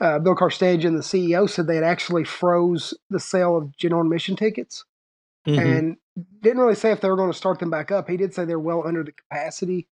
uh, 0.00 0.18
Bill 0.18 0.34
Carstanjen, 0.34 0.96
the 0.96 1.02
CEO, 1.02 1.48
said 1.48 1.66
they 1.66 1.76
had 1.76 1.84
actually 1.84 2.24
froze 2.24 2.94
the 3.10 3.20
sale 3.20 3.56
of 3.56 3.76
general 3.76 4.02
admission 4.02 4.36
tickets 4.36 4.84
Mhm. 5.46 5.58
and 5.58 5.96
didn't 6.42 6.60
really 6.60 6.74
say 6.74 6.90
if 6.90 7.00
they 7.00 7.08
were 7.08 7.16
going 7.16 7.30
to 7.30 7.36
start 7.36 7.58
them 7.58 7.70
back 7.70 7.90
up. 7.92 8.08
He 8.08 8.16
did 8.16 8.32
say 8.34 8.44
they're 8.44 8.58
well 8.58 8.86
under 8.86 9.02
the 9.04 9.12
capacity 9.12 9.88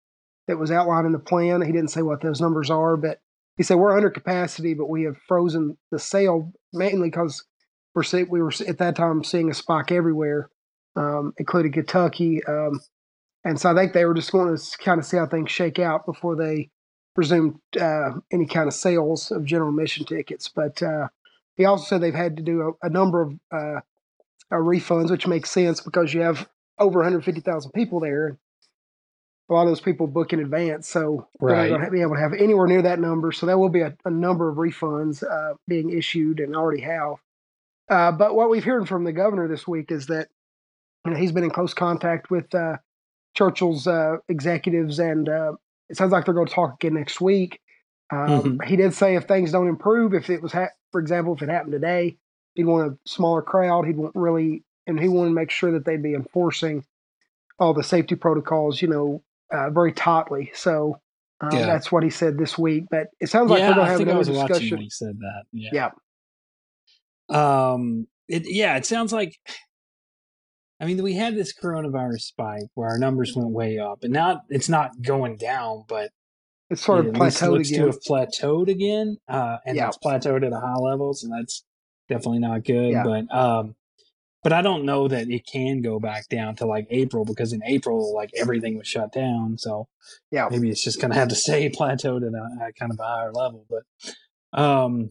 that 0.47 0.57
was 0.57 0.71
outlined 0.71 1.05
in 1.05 1.11
the 1.11 1.19
plan. 1.19 1.61
He 1.61 1.71
didn't 1.71 1.91
say 1.91 2.01
what 2.01 2.21
those 2.21 2.41
numbers 2.41 2.69
are, 2.69 2.97
but 2.97 3.19
he 3.57 3.63
said 3.63 3.75
we're 3.75 3.95
under 3.95 4.09
capacity, 4.09 4.73
but 4.73 4.89
we 4.89 5.03
have 5.03 5.17
frozen 5.27 5.77
the 5.91 5.99
sale 5.99 6.51
mainly 6.73 7.09
because 7.09 7.43
we're 7.95 8.03
see- 8.03 8.23
we 8.23 8.41
were 8.41 8.51
at 8.67 8.77
that 8.77 8.95
time 8.95 9.23
seeing 9.23 9.49
a 9.49 9.53
spike 9.53 9.91
everywhere, 9.91 10.49
um, 10.95 11.33
including 11.37 11.71
Kentucky. 11.71 12.43
Um, 12.45 12.79
and 13.43 13.59
so 13.59 13.71
I 13.71 13.75
think 13.75 13.93
they 13.93 14.05
were 14.05 14.13
just 14.13 14.31
going 14.31 14.55
to 14.55 14.77
kind 14.79 14.99
of 14.99 15.05
see 15.05 15.17
how 15.17 15.25
things 15.25 15.51
shake 15.51 15.79
out 15.79 16.05
before 16.05 16.35
they 16.35 16.69
resumed 17.15 17.59
uh, 17.79 18.11
any 18.31 18.45
kind 18.45 18.67
of 18.67 18.73
sales 18.73 19.31
of 19.31 19.45
general 19.45 19.69
admission 19.69 20.05
tickets. 20.05 20.47
But 20.47 20.81
uh, 20.81 21.07
he 21.55 21.65
also 21.65 21.85
said 21.85 22.01
they've 22.01 22.13
had 22.13 22.37
to 22.37 22.43
do 22.43 22.75
a, 22.81 22.87
a 22.87 22.89
number 22.89 23.21
of 23.21 23.33
uh, 23.51 23.79
uh, 24.51 24.55
refunds, 24.55 25.11
which 25.11 25.27
makes 25.27 25.51
sense 25.51 25.81
because 25.81 26.13
you 26.13 26.21
have 26.21 26.47
over 26.77 26.99
150,000 26.99 27.71
people 27.71 27.99
there. 27.99 28.37
A 29.49 29.53
lot 29.53 29.63
of 29.63 29.69
those 29.69 29.81
people 29.81 30.05
book 30.05 30.31
in 30.31 30.39
advance, 30.39 30.87
so 30.87 31.27
they're 31.39 31.49
Right. 31.49 31.71
not 31.71 31.77
going 31.77 31.85
to 31.89 31.91
be 31.91 32.01
able 32.01 32.13
to 32.15 32.21
have 32.21 32.33
anywhere 32.33 32.67
near 32.67 32.83
that 32.83 32.99
number. 32.99 33.31
So 33.31 33.47
there 33.47 33.57
will 33.57 33.69
be 33.69 33.81
a, 33.81 33.97
a 34.05 34.11
number 34.11 34.47
of 34.47 34.57
refunds 34.57 35.23
uh, 35.23 35.55
being 35.67 35.89
issued, 35.89 36.39
and 36.39 36.55
already 36.55 36.81
have. 36.81 37.15
Uh, 37.89 38.11
but 38.11 38.35
what 38.35 38.51
we've 38.51 38.63
heard 38.63 38.87
from 38.87 39.03
the 39.03 39.11
governor 39.11 39.47
this 39.47 39.67
week 39.67 39.91
is 39.91 40.05
that 40.07 40.29
you 41.03 41.11
know, 41.11 41.17
he's 41.17 41.31
been 41.31 41.43
in 41.43 41.49
close 41.49 41.73
contact 41.73 42.29
with 42.29 42.53
uh, 42.53 42.77
Churchill's 43.35 43.87
uh, 43.87 44.17
executives, 44.27 44.99
and 44.99 45.27
uh, 45.27 45.53
it 45.89 45.97
sounds 45.97 46.11
like 46.11 46.25
they're 46.25 46.33
going 46.33 46.47
to 46.47 46.53
talk 46.53 46.75
again 46.75 46.93
next 46.93 47.19
week. 47.19 47.59
Um, 48.11 48.59
He 48.65 48.75
did 48.75 48.93
say 48.93 49.15
if 49.15 49.25
things 49.25 49.51
don't 49.51 49.67
improve, 49.67 50.13
if 50.13 50.29
it 50.29 50.41
was, 50.41 50.51
ha- 50.51 50.69
for 50.91 50.99
example, 50.99 51.33
if 51.35 51.41
it 51.41 51.49
happened 51.49 51.73
today, 51.73 52.17
he'd 52.55 52.65
want 52.65 52.91
a 52.93 52.97
smaller 53.09 53.41
crowd. 53.41 53.85
He'd 53.85 53.97
want 53.97 54.15
really, 54.15 54.63
and 54.87 54.99
he 54.99 55.07
wanted 55.07 55.29
to 55.29 55.35
make 55.35 55.51
sure 55.51 55.71
that 55.73 55.85
they'd 55.85 56.01
be 56.01 56.13
enforcing 56.15 56.83
all 57.59 57.73
the 57.73 57.83
safety 57.83 58.15
protocols, 58.15 58.81
you 58.81 58.87
know, 58.87 59.21
uh, 59.51 59.69
very 59.69 59.91
tightly. 59.93 60.51
So 60.55 60.99
um, 61.41 61.49
Yeah. 61.51 61.65
that's 61.67 61.91
what 61.91 62.03
he 62.03 62.09
said 62.09 62.37
this 62.37 62.57
week. 62.57 62.85
But 62.89 63.07
it 63.19 63.27
sounds 63.29 63.49
like 63.51 63.59
yeah, 63.59 63.67
they're 63.67 63.75
going 63.75 63.85
to 63.85 63.91
have 63.91 64.01
another 64.01 64.23
discussion. 64.47 64.77
he 64.79 64.89
said 64.89 65.19
that. 65.19 65.43
Yeah. 65.51 65.89
Yeah. 67.29 67.71
Um. 67.73 68.07
It. 68.27 68.43
Yeah. 68.49 68.75
It 68.77 68.85
sounds 68.85 69.13
like. 69.13 69.35
I 70.79 70.85
mean, 70.85 71.01
we 71.03 71.13
had 71.13 71.35
this 71.35 71.53
coronavirus 71.53 72.21
spike 72.21 72.63
where 72.75 72.87
our 72.89 72.97
numbers 72.97 73.35
went 73.35 73.49
way 73.49 73.79
up, 73.79 74.03
and 74.03 74.13
now 74.13 74.41
it's 74.49 74.69
not 74.69 75.01
going 75.01 75.35
down, 75.37 75.83
but 75.87 76.11
It's 76.69 76.81
sort 76.83 77.05
it 77.05 77.09
of 77.09 77.15
at 77.15 77.21
plateaued 77.21 77.51
looks 77.51 77.69
again. 77.69 77.81
to 77.81 77.85
have 77.87 77.99
plateaued 78.01 78.69
again, 78.69 79.17
uh, 79.27 79.57
and 79.65 79.75
Yeah. 79.75 79.87
it's 79.87 79.97
plateaued 79.97 80.45
at 80.45 80.53
a 80.53 80.59
high 80.59 80.75
level, 80.77 81.13
so 81.13 81.27
that's 81.29 81.65
definitely 82.07 82.39
not 82.39 82.63
good. 82.63 82.91
Yeah. 82.91 83.03
But 83.03 83.33
um, 83.35 83.75
but 84.41 84.53
I 84.53 84.61
don't 84.61 84.85
know 84.85 85.09
that 85.09 85.29
it 85.29 85.45
can 85.45 85.81
go 85.81 85.99
back 85.99 86.29
down 86.29 86.55
to 86.57 86.65
like 86.65 86.87
April 86.91 87.25
because 87.25 87.51
in 87.51 87.61
April, 87.65 88.15
like 88.15 88.31
everything 88.37 88.77
was 88.77 88.87
shut 88.87 89.11
down, 89.11 89.57
so 89.57 89.89
Yeah. 90.31 90.47
maybe 90.49 90.69
it's 90.69 90.81
just 90.81 91.01
gonna 91.01 91.15
have 91.15 91.27
to 91.27 91.35
stay 91.35 91.69
plateaued 91.77 92.25
at 92.25 92.33
a, 92.33 92.65
at 92.67 92.75
kind 92.77 92.93
of 92.93 92.99
a 92.99 93.03
higher 93.03 93.33
level. 93.33 93.65
But 93.69 93.83
um, 94.57 95.09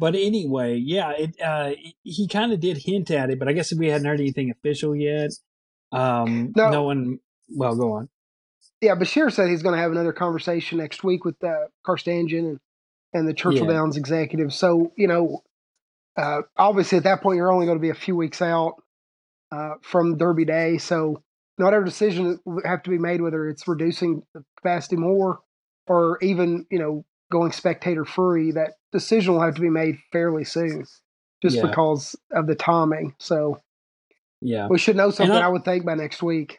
but 0.00 0.14
anyway, 0.14 0.76
yeah, 0.76 1.12
it 1.12 1.40
uh, 1.40 1.72
he 2.02 2.26
kind 2.26 2.52
of 2.52 2.58
did 2.60 2.78
hint 2.78 3.10
at 3.10 3.28
it, 3.28 3.38
but 3.38 3.48
I 3.48 3.52
guess 3.52 3.72
we 3.74 3.88
hadn't 3.88 4.06
heard 4.06 4.18
anything 4.18 4.50
official 4.50 4.96
yet. 4.96 5.30
Um, 5.92 6.52
No. 6.56 6.70
no 6.70 6.82
one. 6.84 7.18
Well, 7.50 7.76
go 7.76 7.92
on. 7.92 8.08
Yeah, 8.80 8.94
Beshear 8.94 9.30
said 9.30 9.50
he's 9.50 9.62
going 9.62 9.74
to 9.74 9.80
have 9.82 9.92
another 9.92 10.14
conversation 10.14 10.78
next 10.78 11.04
week 11.04 11.26
with 11.26 11.36
uh, 11.44 11.66
Carstanjen 11.86 12.38
and, 12.38 12.60
and 13.12 13.28
the 13.28 13.34
Churchill 13.34 13.66
Yeah. 13.66 13.72
Downs 13.72 13.98
executive. 13.98 14.54
So, 14.54 14.92
you 14.96 15.06
know, 15.06 15.42
uh, 16.16 16.42
obviously 16.56 16.96
at 16.96 17.04
that 17.04 17.20
point, 17.20 17.36
you're 17.36 17.52
only 17.52 17.66
going 17.66 17.76
to 17.78 17.82
be 17.82 17.90
a 17.90 17.94
few 17.94 18.16
weeks 18.16 18.40
out 18.40 18.76
uh, 19.52 19.74
from 19.82 20.16
Derby 20.16 20.46
Day. 20.46 20.78
So, 20.78 21.22
whatever 21.56 21.84
decision 21.84 22.40
will 22.46 22.62
have 22.64 22.82
to 22.84 22.90
be 22.90 22.96
made, 22.96 23.20
whether 23.20 23.46
it's 23.48 23.68
reducing 23.68 24.22
the 24.32 24.42
capacity 24.56 24.96
more 24.96 25.40
or 25.86 26.16
even, 26.22 26.64
you 26.70 26.78
know, 26.78 27.04
going 27.30 27.52
spectator 27.52 28.04
free, 28.04 28.52
that 28.52 28.72
decision 28.92 29.34
will 29.34 29.42
have 29.42 29.54
to 29.54 29.60
be 29.60 29.70
made 29.70 29.96
fairly 30.12 30.44
soon 30.44 30.84
just 31.42 31.56
Yeah. 31.56 31.66
because 31.66 32.16
of 32.32 32.46
the 32.46 32.54
timing. 32.54 33.14
So, 33.18 33.60
Yeah. 34.40 34.68
we 34.68 34.78
should 34.78 34.96
know 34.96 35.10
something, 35.10 35.36
I- 35.36 35.46
I 35.46 35.48
would 35.48 35.64
think, 35.64 35.84
by 35.86 35.94
next 35.94 36.22
week. 36.22 36.58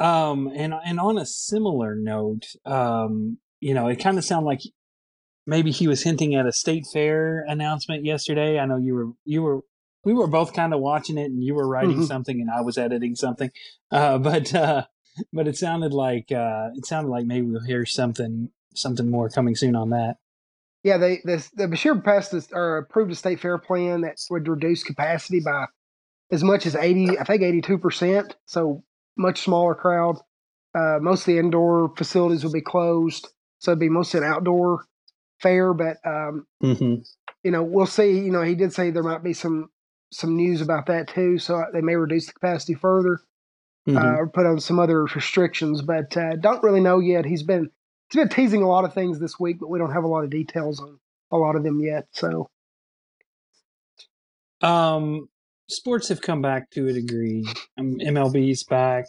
Um, 0.00 0.48
and 0.54 0.72
and 0.72 1.00
on 1.00 1.18
a 1.18 1.26
similar 1.26 1.96
note, 1.96 2.46
um, 2.64 3.38
you 3.60 3.74
know, 3.74 3.88
it 3.88 3.96
kind 3.96 4.16
of 4.16 4.24
sounded 4.24 4.46
like 4.46 4.60
maybe 5.46 5.72
he 5.72 5.88
was 5.88 6.04
hinting 6.04 6.36
at 6.36 6.46
a 6.46 6.52
state 6.52 6.86
fair 6.92 7.44
announcement 7.48 8.04
yesterday. 8.04 8.60
I 8.60 8.66
know 8.66 8.76
you 8.76 8.94
were 8.94 9.08
you 9.24 9.42
were 9.42 9.60
we 10.04 10.14
were 10.14 10.28
both 10.28 10.52
kind 10.52 10.72
of 10.72 10.78
watching 10.80 11.18
it, 11.18 11.24
and 11.24 11.42
you 11.42 11.54
were 11.54 11.66
writing 11.66 11.98
Mhm. 11.98 12.06
something, 12.06 12.40
and 12.40 12.48
I 12.48 12.60
was 12.60 12.78
editing 12.78 13.16
something. 13.16 13.50
Uh, 13.90 14.18
but 14.28 14.54
uh, 14.54 14.86
but 15.32 15.48
it 15.48 15.56
sounded 15.56 15.92
like 15.92 16.30
uh, 16.30 16.68
it 16.76 16.86
sounded 16.86 17.10
like 17.10 17.26
maybe 17.26 17.46
we'll 17.48 17.64
hear 17.64 17.84
something 17.84 18.50
something 18.74 19.10
more 19.10 19.28
coming 19.28 19.54
soon 19.56 19.76
on 19.76 19.90
that. 19.90 20.16
Yeah, 20.84 20.98
they 20.98 21.20
this 21.24 21.50
the 21.50 21.64
Beshear 21.64 22.02
passed 22.02 22.32
this 22.32 22.48
or 22.52 22.78
approved 22.78 23.10
a 23.10 23.14
state 23.14 23.40
fair 23.40 23.58
plan 23.58 24.02
that 24.02 24.18
would 24.30 24.46
reduce 24.48 24.82
capacity 24.84 25.40
by 25.40 25.66
as 26.30 26.44
much 26.44 26.66
as 26.66 26.76
eighty, 26.76 27.18
I 27.18 27.24
think 27.24 27.42
eighty 27.42 27.60
two 27.60 27.78
percent. 27.78 28.36
So 28.46 28.84
much 29.16 29.42
smaller 29.42 29.74
crowd. 29.74 30.18
Uh, 30.74 30.98
most 31.00 31.20
of 31.22 31.26
the 31.26 31.38
indoor 31.38 31.92
facilities 31.96 32.44
will 32.44 32.52
be 32.52 32.60
closed, 32.60 33.28
so 33.58 33.72
it'd 33.72 33.80
be 33.80 33.88
mostly 33.88 34.18
an 34.18 34.24
outdoor 34.26 34.84
fair. 35.40 35.74
But 35.74 35.96
um, 36.04 36.46
Mm-hmm. 36.62 37.02
you 37.42 37.50
know, 37.50 37.62
we'll 37.64 37.86
see. 37.86 38.12
You 38.12 38.30
know, 38.30 38.42
he 38.42 38.54
did 38.54 38.72
say 38.72 38.90
there 38.90 39.02
might 39.02 39.24
be 39.24 39.32
some 39.32 39.70
some 40.12 40.36
news 40.36 40.60
about 40.60 40.86
that 40.86 41.08
too, 41.08 41.38
so 41.38 41.64
they 41.72 41.80
may 41.80 41.96
reduce 41.96 42.26
the 42.26 42.32
capacity 42.32 42.74
further 42.74 43.20
Mm-hmm. 43.88 43.96
uh, 43.96 44.16
or 44.16 44.28
put 44.28 44.46
on 44.46 44.60
some 44.60 44.78
other 44.78 45.04
restrictions. 45.04 45.82
But 45.82 46.16
uh, 46.16 46.36
don't 46.36 46.62
really 46.62 46.80
know 46.80 46.98
yet. 47.00 47.24
He's 47.24 47.42
been 47.42 47.70
he's 48.10 48.20
been 48.20 48.28
teasing 48.28 48.62
a 48.62 48.68
lot 48.68 48.84
of 48.84 48.94
things 48.94 49.18
this 49.18 49.38
week, 49.38 49.58
but 49.60 49.68
we 49.70 49.78
don't 49.78 49.92
have 49.92 50.04
a 50.04 50.08
lot 50.08 50.24
of 50.24 50.30
details 50.30 50.80
on 50.80 50.98
a 51.30 51.36
lot 51.36 51.56
of 51.56 51.62
them 51.62 51.80
yet. 51.80 52.06
So 52.12 52.48
Um, 54.60 55.28
sports 55.68 56.08
have 56.08 56.20
come 56.20 56.42
back 56.42 56.70
to 56.70 56.88
a 56.88 56.92
degree. 56.92 57.46
Um, 57.78 57.98
MLB's 58.00 58.64
back. 58.64 59.06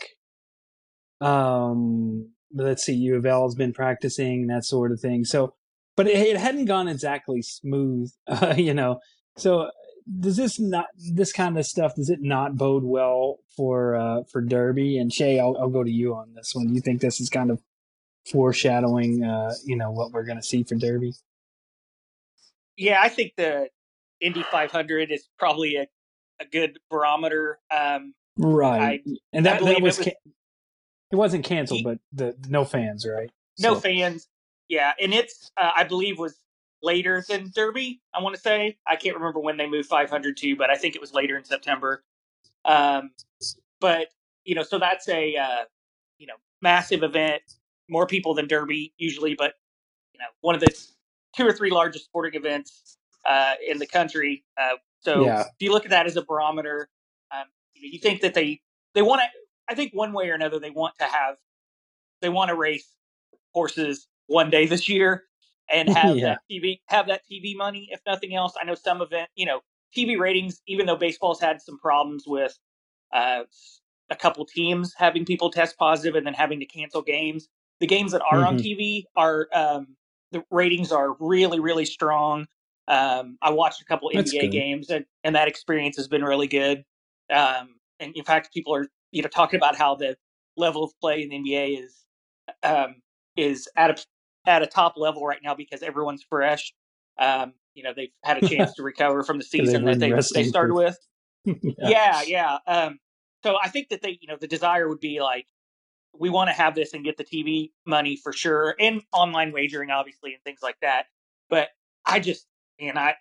Um, 1.21 2.31
let's 2.53 2.83
see, 2.83 2.93
U 2.93 3.15
of 3.15 3.25
L 3.25 3.43
has 3.43 3.55
been 3.55 3.73
practicing 3.73 4.47
that 4.47 4.65
sort 4.65 4.91
of 4.91 4.99
thing. 4.99 5.25
So, 5.25 5.55
but 5.95 6.07
it, 6.07 6.15
it 6.15 6.37
hadn't 6.37 6.65
gone 6.65 6.87
exactly 6.87 7.41
smooth, 7.41 8.11
uh, 8.27 8.55
you 8.57 8.73
know. 8.73 8.99
So, 9.37 9.69
does 10.19 10.37
this 10.37 10.59
not 10.59 10.87
this 11.13 11.31
kind 11.31 11.57
of 11.57 11.65
stuff? 11.65 11.95
Does 11.95 12.09
it 12.09 12.19
not 12.21 12.55
bode 12.57 12.83
well 12.83 13.37
for 13.55 13.95
uh, 13.95 14.23
for 14.31 14.41
Derby? 14.41 14.97
And 14.97 15.13
Shea, 15.13 15.39
I'll, 15.39 15.55
I'll 15.59 15.69
go 15.69 15.83
to 15.83 15.91
you 15.91 16.15
on 16.15 16.33
this 16.35 16.51
one. 16.53 16.73
You 16.73 16.81
think 16.81 17.01
this 17.01 17.19
is 17.19 17.29
kind 17.29 17.51
of 17.51 17.61
foreshadowing, 18.31 19.23
uh, 19.23 19.53
you 19.65 19.75
know, 19.75 19.91
what 19.91 20.11
we're 20.11 20.23
going 20.23 20.37
to 20.37 20.43
see 20.43 20.63
for 20.63 20.75
Derby? 20.75 21.13
Yeah, 22.77 22.99
I 23.01 23.09
think 23.09 23.33
the 23.37 23.67
Indy 24.21 24.43
500 24.51 25.11
is 25.11 25.27
probably 25.37 25.75
a, 25.75 25.87
a 26.39 26.45
good 26.45 26.79
barometer. 26.89 27.59
Um, 27.75 28.13
Right, 28.41 29.01
and 29.33 29.45
I 29.45 29.51
that, 29.51 29.59
believe 29.59 29.73
that 29.75 29.79
it 29.79 29.83
was 29.83 29.97
was- 29.97 30.07
ca- 30.07 30.31
it 31.11 31.15
wasn't 31.17 31.43
canceled, 31.43 31.83
but 31.83 31.97
the 32.13 32.37
no 32.47 32.63
fans, 32.63 33.05
right? 33.05 33.29
no 33.59 33.73
So- 33.73 33.79
fans. 33.81 34.27
Yeah, 34.69 34.93
and 35.01 35.13
it's 35.13 35.51
uh, 35.57 35.71
I 35.75 35.83
believe 35.83 36.19
was 36.19 36.39
later 36.83 37.21
than 37.27 37.51
Derby. 37.53 37.99
I 38.13 38.21
want 38.21 38.35
to 38.35 38.41
say 38.41 38.77
I 38.87 38.95
can't 38.95 39.15
remember 39.17 39.39
when 39.41 39.57
they 39.57 39.67
moved 39.67 39.89
500 39.89 40.37
to, 40.37 40.55
but 40.55 40.69
I 40.69 40.75
think 40.75 40.95
it 40.95 41.01
was 41.01 41.11
later 41.11 41.35
in 41.37 41.43
September. 41.43 42.03
Um, 42.63 43.11
but 43.81 44.07
you 44.45 44.53
know, 44.55 44.63
so 44.63 44.77
that's 44.79 45.09
a 45.09 45.35
uh, 45.35 45.63
you 46.19 46.27
know 46.27 46.35
massive 46.61 47.03
event, 47.03 47.41
more 47.89 48.07
people 48.07 48.33
than 48.33 48.47
Derby 48.47 48.93
usually, 48.97 49.35
but 49.35 49.53
you 50.13 50.19
know 50.19 50.27
one 50.41 50.55
of 50.55 50.61
the 50.61 50.73
two 51.35 51.47
or 51.47 51.53
three 51.53 51.71
largest 51.71 52.05
sporting 52.05 52.35
events 52.35 52.97
uh, 53.25 53.53
in 53.67 53.79
the 53.79 53.87
country. 53.87 54.43
Uh, 54.59 54.75
so 54.99 55.23
Yeah. 55.25 55.41
if 55.41 55.47
you 55.59 55.71
look 55.71 55.85
at 55.85 55.91
that 55.91 56.05
as 56.07 56.15
a 56.17 56.23
barometer, 56.23 56.89
um, 57.31 57.45
you, 57.73 57.99
think 57.99 58.21
that 58.21 58.33
they 58.33 58.61
they 58.93 59.01
want 59.01 59.21
to. 59.21 59.27
I 59.69 59.75
think 59.75 59.93
one 59.93 60.13
way 60.13 60.29
or 60.29 60.33
another 60.33 60.59
they 60.59 60.71
want 60.71 60.95
to 60.99 61.05
have 61.05 61.35
they 62.21 62.29
want 62.29 62.49
to 62.49 62.55
race 62.55 62.87
horses 63.53 64.07
one 64.27 64.49
day 64.49 64.65
this 64.65 64.89
year 64.89 65.25
and 65.71 65.89
have 65.93 66.17
Yeah. 66.17 66.35
that 66.35 66.39
TV 66.51 66.79
have 66.87 67.07
that 67.07 67.21
TV 67.31 67.55
money 67.55 67.89
if 67.91 68.01
nothing 68.05 68.35
else. 68.35 68.53
I 68.61 68.65
know 68.65 68.75
some 68.75 69.01
event, 69.01 69.29
you 69.35 69.45
know, 69.45 69.61
TV 69.95 70.17
ratings. 70.19 70.61
Even 70.67 70.85
though 70.85 70.95
baseball's 70.97 71.39
had 71.41 71.61
some 71.61 71.79
problems 71.79 72.25
with 72.27 72.57
uh, 73.13 73.43
a 74.09 74.15
couple 74.15 74.45
teams 74.45 74.93
having 74.97 75.25
people 75.25 75.51
test 75.51 75.77
positive 75.77 76.15
and 76.15 76.25
then 76.25 76.33
having 76.33 76.59
to 76.59 76.65
cancel 76.65 77.01
games, 77.01 77.47
the 77.79 77.87
games 77.87 78.11
that 78.11 78.21
are 78.29 78.45
on 78.45 78.55
Mhm. 78.55 78.59
TV 78.59 79.03
are 79.15 79.47
um, 79.53 79.95
the 80.31 80.43
ratings 80.51 80.91
are 80.91 81.15
really 81.19 81.59
really 81.59 81.85
strong. 81.85 82.47
Um, 82.87 83.37
I 83.41 83.51
watched 83.51 83.81
a 83.81 83.85
couple 83.85 84.09
That's 84.13 84.33
NBA 84.33 84.41
good. 84.41 84.51
games 84.51 84.89
and, 84.89 85.05
and 85.23 85.35
that 85.35 85.47
experience 85.47 85.95
has 85.97 86.07
been 86.07 86.23
really 86.23 86.47
good. 86.47 86.83
Um, 87.31 87.75
and 87.99 88.15
in 88.15 88.23
fact, 88.23 88.53
people 88.53 88.73
are 88.73 88.87
you 89.11 89.21
know 89.21 89.29
talking 89.29 89.57
about 89.57 89.75
how 89.75 89.95
the 89.95 90.17
level 90.57 90.83
of 90.83 90.91
play 90.99 91.21
in 91.21 91.29
the 91.29 91.35
NBA 91.37 91.83
is 91.83 92.05
um, 92.63 92.95
is 93.35 93.67
at 93.75 93.91
a 93.91 94.05
at 94.49 94.61
a 94.61 94.67
top 94.67 94.93
level 94.97 95.25
right 95.25 95.39
now 95.43 95.55
because 95.55 95.83
everyone's 95.83 96.23
fresh. 96.27 96.73
Um, 97.19 97.53
you 97.75 97.83
know, 97.83 97.93
they've 97.95 98.11
had 98.23 98.37
a 98.37 98.41
chance 98.41 98.73
to 98.75 98.83
recover 98.83 99.23
from 99.23 99.37
the 99.37 99.43
season 99.43 99.85
that 99.85 99.99
they 99.99 100.11
they 100.33 100.43
started 100.47 100.73
with. 100.73 100.97
Yeah, 101.77 102.21
yeah. 102.23 102.57
Um, 102.67 102.99
so 103.43 103.57
I 103.63 103.69
think 103.69 103.89
that 103.89 104.01
they, 104.01 104.19
you 104.21 104.27
know, 104.27 104.35
the 104.39 104.47
desire 104.47 104.89
would 104.89 104.99
be 104.99 105.21
like, 105.21 105.47
we 106.17 106.29
want 106.29 106.49
to 106.49 106.53
have 106.53 106.75
this 106.75 106.93
and 106.93 107.03
get 107.03 107.17
the 107.17 107.23
TV 107.23 107.71
money 107.85 108.15
for 108.15 108.33
sure, 108.33 108.75
and 108.79 109.01
online 109.13 109.51
wagering, 109.51 109.91
obviously, 109.91 110.33
and 110.33 110.43
things 110.43 110.59
like 110.61 110.77
that. 110.81 111.05
But 111.49 111.69
I 112.05 112.19
just, 112.19 112.45
and 112.79 112.97
I, 112.97 113.15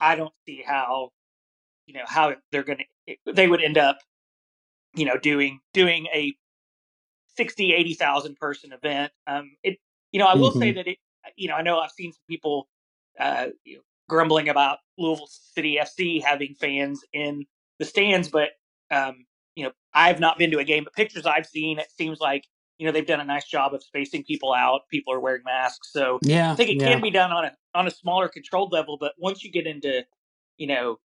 I 0.00 0.14
don't 0.16 0.32
see 0.46 0.62
how, 0.66 1.10
you 1.86 1.94
know, 1.94 2.04
how 2.06 2.34
they're 2.52 2.62
going 2.62 2.78
to, 3.06 3.32
they 3.32 3.48
would 3.48 3.62
end 3.62 3.78
up, 3.78 3.98
you 4.94 5.04
know, 5.04 5.16
doing 5.16 5.60
doing 5.72 6.06
a 6.14 6.34
60, 7.36 7.72
80,000 7.72 8.36
person 8.36 8.72
event. 8.72 9.12
Um, 9.26 9.52
it, 9.62 9.78
you 10.12 10.18
know, 10.18 10.26
I 10.26 10.34
will 10.34 10.52
say 10.52 10.72
that 10.72 10.86
it, 10.86 10.98
you 11.36 11.48
know, 11.48 11.54
I 11.54 11.62
know 11.62 11.78
I've 11.78 11.92
seen 11.92 12.12
some 12.12 12.22
people, 12.28 12.68
uh, 13.18 13.46
you 13.64 13.76
know, 13.76 13.82
grumbling 14.08 14.48
about 14.48 14.78
Louisville 14.98 15.28
City 15.28 15.78
FC 15.80 16.22
having 16.22 16.54
fans 16.58 17.04
in 17.12 17.46
the 17.78 17.84
stands, 17.84 18.28
but 18.28 18.50
um, 18.90 19.24
you 19.56 19.64
know, 19.64 19.72
I've 19.94 20.20
not 20.20 20.38
been 20.38 20.50
to 20.52 20.58
a 20.58 20.64
game, 20.64 20.84
but 20.84 20.94
pictures 20.94 21.26
I've 21.26 21.46
seen, 21.46 21.78
it 21.78 21.90
seems 21.90 22.20
like 22.20 22.44
you 22.78 22.86
know 22.86 22.92
they've 22.92 23.06
done 23.06 23.20
a 23.20 23.24
nice 23.24 23.46
job 23.46 23.74
of 23.74 23.82
spacing 23.82 24.24
people 24.24 24.52
out. 24.54 24.82
People 24.90 25.12
are 25.12 25.20
wearing 25.20 25.42
masks, 25.44 25.90
so 25.92 26.18
Yeah, 26.22 26.52
I 26.52 26.54
think 26.54 26.70
it 26.70 26.78
yeah. 26.80 26.92
can 26.92 27.02
be 27.02 27.10
done 27.10 27.30
on 27.32 27.44
a 27.46 27.52
on 27.74 27.86
a 27.86 27.90
smaller 27.90 28.28
controlled 28.28 28.72
level. 28.72 28.96
But 28.98 29.12
once 29.18 29.44
you 29.44 29.50
get 29.50 29.66
into 29.66 30.04
you 30.56 30.66
know 30.66 30.96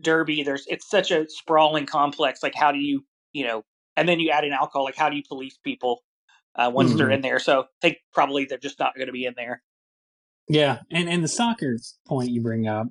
Derby, 0.00 0.42
there's 0.42 0.64
it's 0.68 0.88
such 0.88 1.10
a 1.10 1.28
sprawling 1.28 1.86
complex. 1.86 2.42
Like 2.42 2.54
how 2.54 2.72
do 2.72 2.78
you 2.78 3.04
you 3.32 3.44
know, 3.46 3.64
and 3.96 4.08
then 4.08 4.20
you 4.20 4.30
add 4.30 4.44
in 4.44 4.52
alcohol. 4.52 4.84
Like 4.84 4.96
how 4.96 5.08
do 5.08 5.16
you 5.16 5.22
police 5.28 5.58
people 5.64 6.02
uh, 6.54 6.70
once 6.72 6.94
they're 6.94 7.08
Mhm. 7.08 7.14
in 7.14 7.20
there? 7.22 7.38
So 7.40 7.62
I 7.62 7.64
think 7.80 7.98
probably 8.12 8.44
they're 8.44 8.58
just 8.58 8.78
not 8.78 8.94
going 8.94 9.06
to 9.08 9.12
be 9.12 9.24
in 9.24 9.34
there. 9.36 9.62
Yeah, 10.48 10.80
and 10.90 11.08
and 11.08 11.24
the 11.24 11.28
soccer 11.28 11.76
point 12.06 12.30
you 12.30 12.42
bring 12.42 12.68
up, 12.68 12.86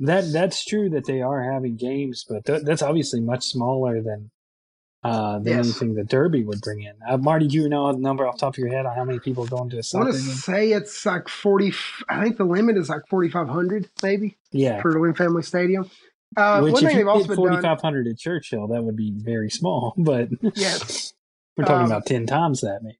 that 0.00 0.30
that's 0.32 0.64
true 0.64 0.90
that 0.90 1.06
they 1.06 1.22
are 1.22 1.42
having 1.52 1.76
games, 1.76 2.24
but 2.28 2.44
th- 2.44 2.62
that's 2.62 2.82
obviously 2.82 3.20
much 3.20 3.44
smaller 3.46 4.00
than 4.02 4.30
uh, 5.04 5.38
than 5.38 5.46
Yes. 5.58 5.66
anything 5.66 5.94
the 5.94 6.02
Derby 6.04 6.42
would 6.44 6.60
bring 6.60 6.82
in. 6.82 6.94
Uh, 7.08 7.16
Marty, 7.18 7.46
do 7.46 7.56
you 7.56 7.68
know 7.68 7.92
the 7.92 7.98
number 7.98 8.26
off 8.26 8.34
the 8.34 8.40
top 8.40 8.54
of 8.54 8.58
your 8.58 8.68
head 8.68 8.84
on 8.84 8.96
how 8.96 9.04
many 9.04 9.20
people 9.20 9.44
are 9.44 9.48
going 9.48 9.70
to 9.70 9.76
a 9.76 9.78
I 9.78 9.82
soccer 9.82 10.04
want 10.06 10.16
to 10.16 10.20
say 10.22 10.72
it's 10.72 11.06
like 11.06 11.28
forty. 11.28 11.72
I 12.08 12.22
think 12.22 12.36
the 12.36 12.44
limit 12.44 12.76
is 12.76 12.88
like 12.88 13.02
forty 13.08 13.28
five 13.28 13.48
hundred, 13.48 13.88
maybe 14.02 14.36
Yeah, 14.50 14.80
for 14.82 14.92
the 14.92 14.98
Lynn 14.98 15.14
Family 15.14 15.42
Stadium. 15.42 15.88
Uh, 16.36 16.60
which 16.60 16.74
if 16.82 16.92
you 16.94 17.04
did 17.04 17.26
been 17.28 17.36
forty 17.36 17.54
done. 17.56 17.62
five 17.62 17.80
hundred 17.80 18.06
at 18.08 18.18
Churchill, 18.18 18.66
that 18.68 18.82
would 18.82 18.96
be 18.96 19.12
very 19.16 19.50
small. 19.50 19.94
But 19.98 20.28
Yes. 20.54 21.14
we're 21.56 21.64
talking 21.64 21.82
Um, 21.86 21.86
about 21.92 22.06
ten 22.06 22.26
times 22.26 22.60
that. 22.62 22.80
Maybe. 22.82 22.98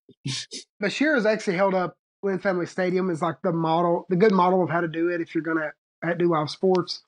Beshear 0.82 1.14
has 1.16 1.26
actually 1.26 1.56
held 1.56 1.74
up 1.74 1.96
Lynn 2.22 2.38
Family 2.38 2.66
Stadium 2.66 3.10
as 3.10 3.20
like 3.22 3.36
the 3.42 3.52
model, 3.52 4.06
the 4.08 4.16
good 4.16 4.32
model 4.32 4.62
of 4.62 4.70
how 4.70 4.80
to 4.80 4.88
do 4.88 5.08
it 5.08 5.20
if 5.20 5.34
you're 5.34 5.42
going 5.44 5.58
to 5.58 5.72
do 6.18 6.28
live 6.28 6.50
sports 6.50 7.02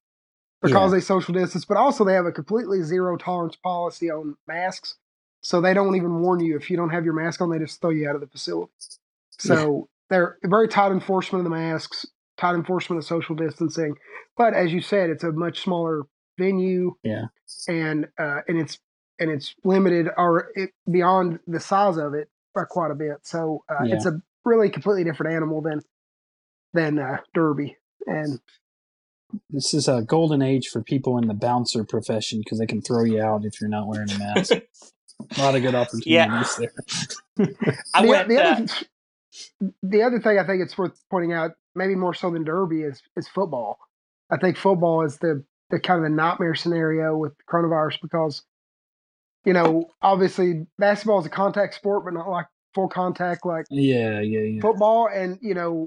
because 0.63 0.93
they 0.93 1.01
social 1.01 1.33
distance, 1.35 1.65
but 1.65 1.77
also 1.77 2.05
they 2.05 2.15
have 2.15 2.27
a 2.27 2.33
completely 2.33 2.83
zero 2.83 3.17
tolerance 3.17 3.57
policy 3.57 4.11
on 4.11 4.37
masks. 4.47 4.97
So 5.43 5.61
they 5.61 5.73
don't 5.73 5.97
even 5.97 6.21
warn 6.21 6.41
you 6.41 6.57
if 6.57 6.71
you 6.71 6.77
don't 6.77 6.91
have 6.91 7.05
your 7.05 7.15
mask 7.15 7.41
on, 7.41 7.51
they 7.51 7.59
just 7.59 7.81
throw 7.81 7.91
you 7.91 8.09
out 8.09 8.15
of 8.15 8.21
the 8.21 8.27
facility. 8.27 8.73
So 9.39 9.89
they're 10.11 10.37
very 10.45 10.69
tight 10.69 10.93
enforcement 10.93 11.47
of 11.47 11.51
the 11.51 11.57
masks, 11.57 12.05
tight 12.37 12.55
enforcement 12.55 12.99
of 12.99 13.07
social 13.07 13.35
distancing. 13.35 13.95
But 14.37 14.53
as 14.53 14.73
you 14.73 14.83
said, 14.83 15.09
it's 15.09 15.25
a 15.25 15.33
much 15.33 15.61
smaller 15.61 16.03
venue. 16.39 16.95
Yeah. 17.03 17.27
And 17.69 18.09
uh, 18.19 18.41
and 18.47 18.59
it's 18.59 18.79
and 19.19 19.31
it's 19.31 19.55
limited 19.65 20.09
or 20.17 20.51
it, 20.55 20.71
beyond 20.91 21.39
the 21.47 21.61
size 21.61 21.97
of 21.97 22.13
it 22.15 22.29
by 22.55 22.65
quite 22.65 22.91
a 22.91 22.95
bit. 22.95 23.19
So 23.23 23.65
uh, 23.69 23.85
Yeah. 23.85 23.95
it's 23.95 24.07
a 24.07 24.21
really 24.45 24.69
completely 24.69 25.05
different 25.05 25.35
animal 25.35 25.63
than 25.63 25.81
than 26.75 26.99
uh, 26.99 27.19
Derby. 27.33 27.77
And 28.07 28.41
This 29.51 29.75
is 29.75 29.89
a 29.89 30.03
golden 30.03 30.43
age 30.43 30.69
for 30.69 30.83
people 30.83 31.19
in 31.19 31.29
the 31.29 31.35
bouncer 31.35 31.85
profession 31.85 32.41
because 32.41 32.59
they 32.59 32.67
can 32.67 32.81
throw 32.83 33.05
you 33.05 33.23
out 33.23 33.45
if 33.45 33.61
you're 33.61 33.71
not 33.71 33.87
wearing 33.87 34.11
a 34.11 34.19
mask. 34.19 34.53
a 35.37 35.41
lot 35.41 35.55
of 35.55 35.63
good 35.63 35.75
opportunities 35.75 36.07
Yeah. 36.07 36.67
there. 37.37 37.49
I 37.95 38.03
the, 38.03 38.09
went. 38.09 38.29
the, 38.29 38.37
uh, 38.43 38.53
other, 38.53 38.67
the 39.83 40.03
other 40.03 40.21
thing 40.21 40.39
I 40.39 40.47
think 40.47 40.63
it's 40.63 40.77
worth 40.77 40.99
pointing 41.11 41.33
out, 41.33 41.53
maybe 41.75 41.95
more 41.95 42.15
so 42.15 42.31
than 42.31 42.45
Derby, 42.45 42.83
is 42.83 43.01
is 43.17 43.29
football. 43.29 43.79
I 44.31 44.37
think 44.39 44.57
football 44.57 45.03
is 45.05 45.19
the 45.19 45.45
the 45.71 45.79
kind 45.81 45.99
of 45.99 46.11
the 46.11 46.15
nightmare 46.17 46.55
scenario 46.55 47.17
with 47.17 47.33
coronavirus 47.49 47.99
because, 48.03 48.43
you 49.45 49.53
know, 49.53 49.89
obviously 50.03 50.67
basketball 50.79 51.21
is 51.21 51.27
a 51.27 51.31
contact 51.31 51.75
sport, 51.75 52.05
but 52.05 52.15
not 52.15 52.29
like 52.29 52.47
full 52.75 52.89
contact 52.89 53.47
like 53.47 53.67
Yeah, 53.71 54.21
yeah, 54.21 54.41
yeah. 54.41 54.61
football. 54.61 55.09
And 55.13 55.39
you 55.41 55.55
know, 55.55 55.87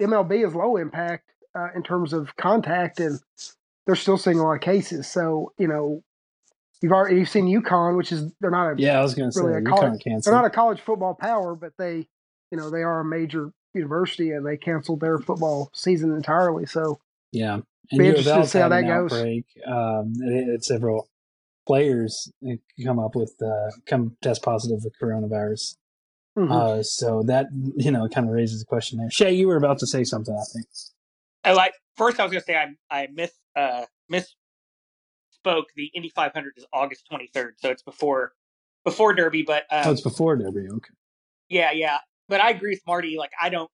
MLB 0.00 0.46
is 0.46 0.54
low 0.54 0.76
impact 0.76 1.24
uh, 1.54 1.68
in 1.74 1.82
terms 1.82 2.12
of 2.12 2.34
contact, 2.36 3.00
and 3.00 3.18
they're 3.86 3.96
still 3.96 4.18
seeing 4.18 4.38
a 4.38 4.42
lot 4.42 4.52
of 4.54 4.60
cases. 4.60 5.06
So 5.08 5.52
you 5.58 5.68
know, 5.68 6.02
you've 6.82 6.92
already 6.92 7.16
you've 7.16 7.28
seen 7.28 7.46
UConn, 7.46 7.96
which 7.96 8.12
is 8.12 8.32
they're 8.40 8.50
not 8.50 8.72
a 8.72 8.74
Yeah, 8.78 8.98
I 8.98 9.02
was 9.02 9.14
going 9.14 9.30
to 9.30 9.40
really 9.40 9.54
say 9.54 9.58
a 9.58 9.62
college, 9.64 10.02
they're 10.24 10.34
not 10.34 10.44
a 10.44 10.50
college 10.50 10.80
football 10.80 11.14
power, 11.14 11.54
but 11.54 11.72
they 11.78 12.08
you 12.50 12.58
know 12.58 12.70
they 12.70 12.82
are 12.82 13.00
a 13.00 13.04
major 13.04 13.52
university, 13.74 14.32
and 14.32 14.44
they 14.44 14.56
canceled 14.56 15.00
their 15.00 15.18
football 15.18 15.70
season 15.72 16.12
entirely. 16.14 16.66
So 16.66 17.00
yeah, 17.32 17.54
and 17.90 17.98
Be 17.98 18.08
interested 18.08 18.34
to 18.34 18.46
see 18.46 18.58
how 18.58 18.68
that 18.68 18.82
goes. 18.82 19.12
outbreak. 19.12 19.44
Um, 19.66 20.12
it, 20.20 20.64
several 20.64 21.08
players 21.66 22.32
come 22.84 22.98
up 22.98 23.14
with 23.14 23.34
uh, 23.42 23.70
come 23.86 24.16
test 24.22 24.42
positive 24.42 24.82
with 24.82 24.92
coronavirus. 25.00 25.76
mhm. 26.36 26.50
Uh, 26.50 26.82
so 26.82 27.22
that 27.24 27.46
you 27.76 27.90
know 27.90 28.08
kind 28.08 28.28
of 28.28 28.32
raises 28.34 28.62
a 28.62 28.64
question 28.64 28.98
there. 28.98 29.10
Shea, 29.10 29.32
you 29.32 29.46
were 29.46 29.56
about 29.56 29.78
to 29.78 29.86
say 29.86 30.02
something, 30.04 30.34
I 30.34 30.44
think. 30.52 30.66
Oh, 31.44 31.58
I 31.58 31.70
first 31.96 32.20
I 32.20 32.24
was 32.24 32.32
going 32.32 32.40
to 32.40 32.46
say 32.46 32.56
I 32.56 32.68
I 32.90 33.08
miss 33.12 33.32
uh 33.56 33.84
misspoke. 34.12 35.64
The 35.76 35.86
Indy 35.94 36.10
500 36.14 36.54
is 36.56 36.66
August 36.72 37.06
23rd, 37.10 37.52
so 37.58 37.70
it's 37.70 37.82
before 37.82 38.32
before 38.84 39.14
Derby. 39.14 39.42
But 39.42 39.64
um, 39.70 39.88
oh, 39.88 39.92
it's 39.92 40.02
before 40.02 40.36
Derby. 40.36 40.68
Okay. 40.68 40.90
yeah, 41.48 41.72
yeah. 41.72 41.98
But 42.28 42.40
I 42.40 42.50
agree 42.50 42.70
with 42.70 42.82
Marty. 42.86 43.16
Like 43.18 43.32
I 43.40 43.48
don't 43.48 43.70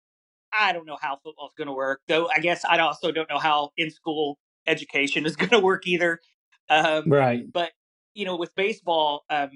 I 0.58 0.72
don't 0.72 0.86
know 0.86 0.98
how 1.00 1.18
football's 1.22 1.52
going 1.56 1.66
to 1.68 1.74
work. 1.74 2.00
Though 2.08 2.28
I 2.34 2.40
guess 2.40 2.64
I 2.64 2.78
also 2.78 3.12
don't 3.12 3.28
know 3.28 3.38
how 3.38 3.70
in 3.76 3.90
school 3.90 4.38
education 4.66 5.26
is 5.26 5.36
going 5.36 5.50
to 5.50 5.60
work 5.60 5.86
either. 5.86 6.20
Um, 6.68 7.04
Right. 7.06 7.44
but 7.52 7.72
you 8.14 8.24
know, 8.24 8.36
with 8.36 8.54
baseball, 8.54 9.24
um, 9.28 9.50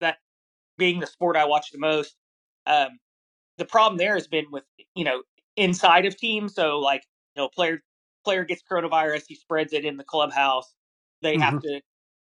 that 0.00 0.16
being 0.78 1.00
the 1.00 1.06
sport 1.06 1.36
I 1.36 1.44
watch 1.44 1.70
the 1.70 1.78
most, 1.78 2.16
um, 2.66 2.98
the 3.58 3.64
problem 3.66 3.98
there 3.98 4.14
has 4.14 4.26
been 4.26 4.46
with 4.50 4.64
you 4.94 5.04
know 5.04 5.22
inside 5.56 6.06
of 6.06 6.16
teams. 6.16 6.54
So 6.54 6.78
like 6.78 7.02
know, 7.36 7.48
player 7.48 7.82
player 8.24 8.44
gets 8.44 8.62
coronavirus, 8.70 9.24
he 9.28 9.34
spreads 9.34 9.72
it 9.72 9.84
in 9.84 9.96
the 9.96 10.04
clubhouse. 10.04 10.74
They 11.22 11.36
have 11.38 11.58
to 11.60 11.80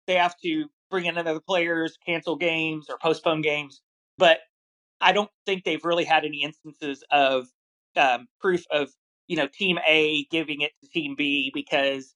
they 0.07 0.15
have 0.15 0.35
to 0.43 0.65
bring 0.89 1.05
in 1.05 1.17
other 1.17 1.39
players, 1.39 1.97
cancel 2.05 2.35
games 2.35 2.87
or 2.89 2.97
postpone 3.01 3.41
games. 3.41 3.81
But 4.17 4.39
I 5.01 5.11
don't 5.13 5.29
think 5.45 5.63
they've 5.63 5.83
really 5.83 6.05
had 6.05 6.25
any 6.25 6.43
instances 6.43 7.03
of 7.11 7.47
um, 7.95 8.27
proof 8.39 8.63
of 8.71 8.89
you 9.27 9.37
know 9.37 9.47
team 9.47 9.79
A 9.87 10.25
giving 10.31 10.61
it 10.61 10.71
to 10.83 10.89
team 10.89 11.15
B 11.17 11.51
because 11.53 12.15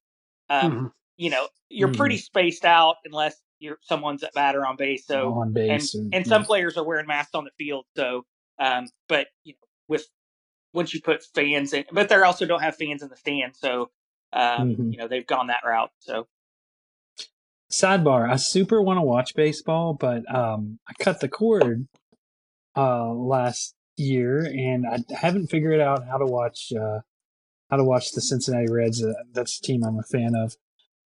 um, 0.49 0.69
Mhm. 0.69 0.91
you 1.17 1.29
know 1.29 1.47
you're 1.69 1.89
Mhm. 1.89 1.95
pretty 1.97 2.17
spaced 2.17 2.65
out 2.65 2.97
unless 3.05 3.35
you're 3.59 3.77
someone's 3.81 4.23
at 4.23 4.33
batter 4.33 4.65
on 4.65 4.75
base. 4.77 5.05
So 5.05 5.33
on 5.33 5.53
and 5.67 5.81
base 5.81 5.95
and 6.11 6.25
some 6.27 6.43
players 6.43 6.77
are 6.77 6.83
wearing 6.85 7.07
masks 7.07 7.33
on 7.35 7.45
the 7.45 7.51
field. 7.57 7.85
So 7.95 8.25
um, 8.59 8.87
but 9.07 9.27
you 9.43 9.53
know 9.53 9.67
with 9.87 10.07
once 10.75 10.93
you 10.93 11.01
put 11.01 11.23
fans 11.23 11.73
in, 11.73 11.85
but 11.91 12.09
they 12.09 12.15
also 12.15 12.45
don't 12.45 12.61
have 12.61 12.75
fans 12.75 13.01
in 13.01 13.09
the 13.09 13.15
stands. 13.15 13.59
So 13.59 13.89
um, 14.33 14.75
Mhm. 14.75 14.91
you 14.91 14.97
know 14.97 15.07
they've 15.07 15.25
gone 15.25 15.47
that 15.47 15.63
route. 15.65 15.91
So 15.99 16.27
Sidebar: 17.71 18.29
I 18.29 18.35
super 18.35 18.81
want 18.81 18.97
to 18.97 19.01
watch 19.01 19.33
baseball, 19.35 19.93
but 19.93 20.23
um, 20.33 20.79
I 20.87 20.93
cut 21.03 21.19
the 21.19 21.27
cord 21.27 21.87
uh, 22.75 23.11
last 23.11 23.75
year, 23.97 24.39
and 24.45 24.85
I 24.85 24.99
haven't 25.15 25.47
figured 25.47 25.79
out 25.79 26.05
how 26.05 26.17
to 26.17 26.25
watch 26.25 26.71
uh, 26.73 26.99
how 27.69 27.77
to 27.77 27.83
watch 27.83 28.11
the 28.11 28.21
Cincinnati 28.21 28.67
Reds. 28.69 29.03
Uh, 29.03 29.13
that's 29.31 29.57
a 29.59 29.61
team 29.61 29.83
I'm 29.83 29.97
a 29.99 30.03
fan 30.03 30.33
of 30.35 30.55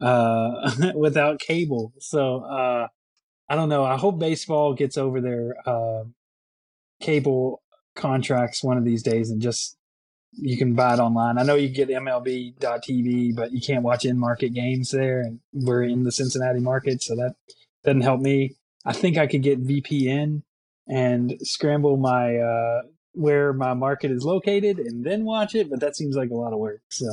uh, 0.02 0.92
without 0.96 1.40
cable. 1.40 1.94
So 2.00 2.42
uh, 2.44 2.88
I 3.48 3.56
don't 3.56 3.70
know. 3.70 3.84
I 3.86 3.98
hope 3.98 4.20
baseball 4.20 4.74
gets 4.74 4.98
over 4.98 5.22
their 5.22 5.56
uh, 5.66 6.04
cable 7.02 7.62
contracts 8.00 8.63
one 8.63 8.77
of 8.77 8.86
these 8.86 9.03
days, 9.03 9.29
and 9.29 9.41
just 9.41 9.77
you 10.34 10.58
can 10.58 10.74
buy 10.74 10.94
it 10.94 11.00
online. 11.00 11.38
I 11.38 11.44
know 11.44 11.56
you 11.56 11.70
get 11.70 11.89
MLB.TV, 11.89 13.36
but 13.36 13.51
you 13.51 13.62
can't 13.62 13.84
watch 13.84 14.06
in 14.06 14.18
market 14.18 14.53
games 14.53 14.91
there, 14.91 15.22
and 15.22 15.39
we're 15.53 15.84
in 15.84 16.03
the 16.03 16.12
Cincinnati 16.12 16.60
market, 16.60 17.01
so 17.03 17.15
that 17.15 17.36
doesn't 17.84 18.01
help 18.01 18.22
me. 18.22 18.55
I 18.85 18.94
think 18.94 19.18
I 19.18 19.27
could 19.27 19.44
get 19.44 19.64
VPN 19.64 20.44
and 20.88 21.33
scramble 21.42 21.98
my 21.98 22.38
uh, 22.38 22.81
where 23.14 23.53
my 23.53 23.74
market 23.74 24.12
is 24.12 24.24
located 24.24 24.79
and 24.79 25.03
then 25.03 25.25
watch 25.25 25.55
it, 25.55 25.70
but 25.70 25.79
that 25.81 25.96
seems 25.96 26.16
like 26.16 26.29
a 26.29 26.35
lot 26.35 26.53
of 26.53 26.59
work. 26.59 26.81
So, 26.90 27.12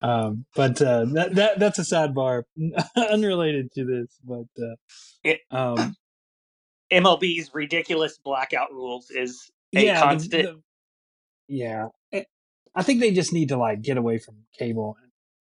um, 0.00 0.46
but 0.54 0.80
uh, 0.80 1.04
that 1.12 1.34
that 1.34 1.58
that's 1.58 1.78
a 1.78 1.82
sidebar, 1.82 2.44
unrelated 2.96 3.70
to 3.72 3.84
this, 3.84 4.18
but 4.24 4.46
uh, 4.62 4.74
It- 5.24 5.40
um, 5.50 5.96
MLB's 6.92 7.50
ridiculous 7.54 8.18
blackout 8.18 8.70
rules 8.72 9.10
is 9.10 9.50
a 9.74 9.84
yeah, 9.84 10.00
constant. 10.00 10.42
the- 10.44 10.62
yeah. 11.48 11.88
Eh, 12.12 12.24
I 12.74 12.82
think 12.82 13.00
they 13.00 13.12
just 13.12 13.32
need 13.32 13.48
to 13.50 13.56
like 13.56 13.82
get 13.82 13.96
away 13.96 14.18
from 14.18 14.36
cable, 14.58 14.96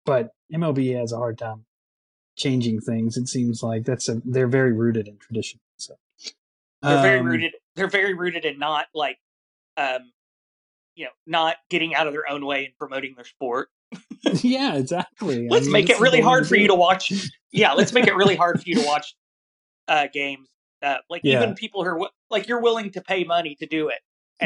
but 0.05 0.31
MLB 0.53 0.99
has 0.99 1.12
a 1.12 1.16
hard 1.16 1.38
time 1.38 1.64
changing 2.37 2.81
things. 2.81 3.16
It 3.16 3.29
seems 3.29 3.62
like 3.62 3.85
that's 3.85 4.09
a 4.09 4.21
they're 4.25 4.49
very 4.49 4.73
rooted 4.73 5.09
in 5.09 5.19
tradition. 5.19 5.61
So 5.77 5.95
they're 6.83 7.03
very 7.03 7.21
Um, 7.21 7.27
rooted. 7.27 7.53
They're 7.77 7.88
very 7.88 8.14
rooted 8.14 8.45
in 8.45 8.59
not 8.59 8.87
like, 8.95 9.19
um, 9.77 10.12
you 10.97 11.05
know, 11.05 11.11
not 11.27 11.57
getting 11.69 11.95
out 11.95 12.07
of 12.07 12.12
their 12.12 12.29
own 12.29 12.45
way 12.45 12.64
and 12.66 12.75
promoting 12.79 13.14
their 13.16 13.25
sport. 13.25 13.69
Yeah, 14.43 14.75
exactly. 14.77 15.49
Let's 15.49 15.64
mean, 15.64 15.73
make 15.73 15.88
it 15.90 15.99
really 15.99 16.21
hard 16.21 16.47
for 16.47 16.55
you 16.55 16.69
to 16.69 16.75
watch. 16.75 17.11
Yeah, 17.53 17.73
let's 17.73 17.93
make 17.95 18.07
it 18.07 18.14
really 18.14 18.37
hard 18.37 18.61
for 18.62 18.69
you 18.69 18.75
to 18.77 18.83
watch 18.87 19.14
uh, 19.88 20.09
games. 20.12 20.47
Uh, 20.83 20.97
like 21.09 21.23
Yeah. 21.25 21.43
even 21.43 21.55
people 21.55 21.83
who 21.85 21.90
are 21.90 22.11
like 22.29 22.47
you're 22.47 22.61
willing 22.61 22.90
to 22.93 23.01
pay 23.01 23.25
money 23.25 23.55
to 23.57 23.66
do 23.66 23.88
it. 23.88 23.99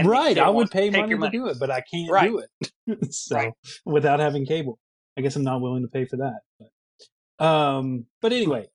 Right, 0.04 0.36
I 0.38 0.48
would 0.48 0.70
pay 0.70 0.90
take 0.90 1.08
money, 1.08 1.30
to 1.30 1.30
do 1.30 1.46
it, 1.48 1.58
but 1.58 1.70
I 1.70 1.80
can't 1.82 2.10
Right. 2.10 2.28
do 2.30 2.38
it. 2.38 3.12
so 3.14 3.36
Right. 3.36 3.52
without 3.84 4.20
having 4.20 4.46
cable, 4.46 4.78
I 5.16 5.20
guess 5.20 5.36
I'm 5.36 5.44
not 5.44 5.60
willing 5.60 5.82
to 5.82 5.88
pay 5.88 6.04
for 6.04 6.16
that. 6.18 6.40
But, 7.38 7.44
um, 7.44 8.06
but 8.20 8.32
anyway, 8.32 8.68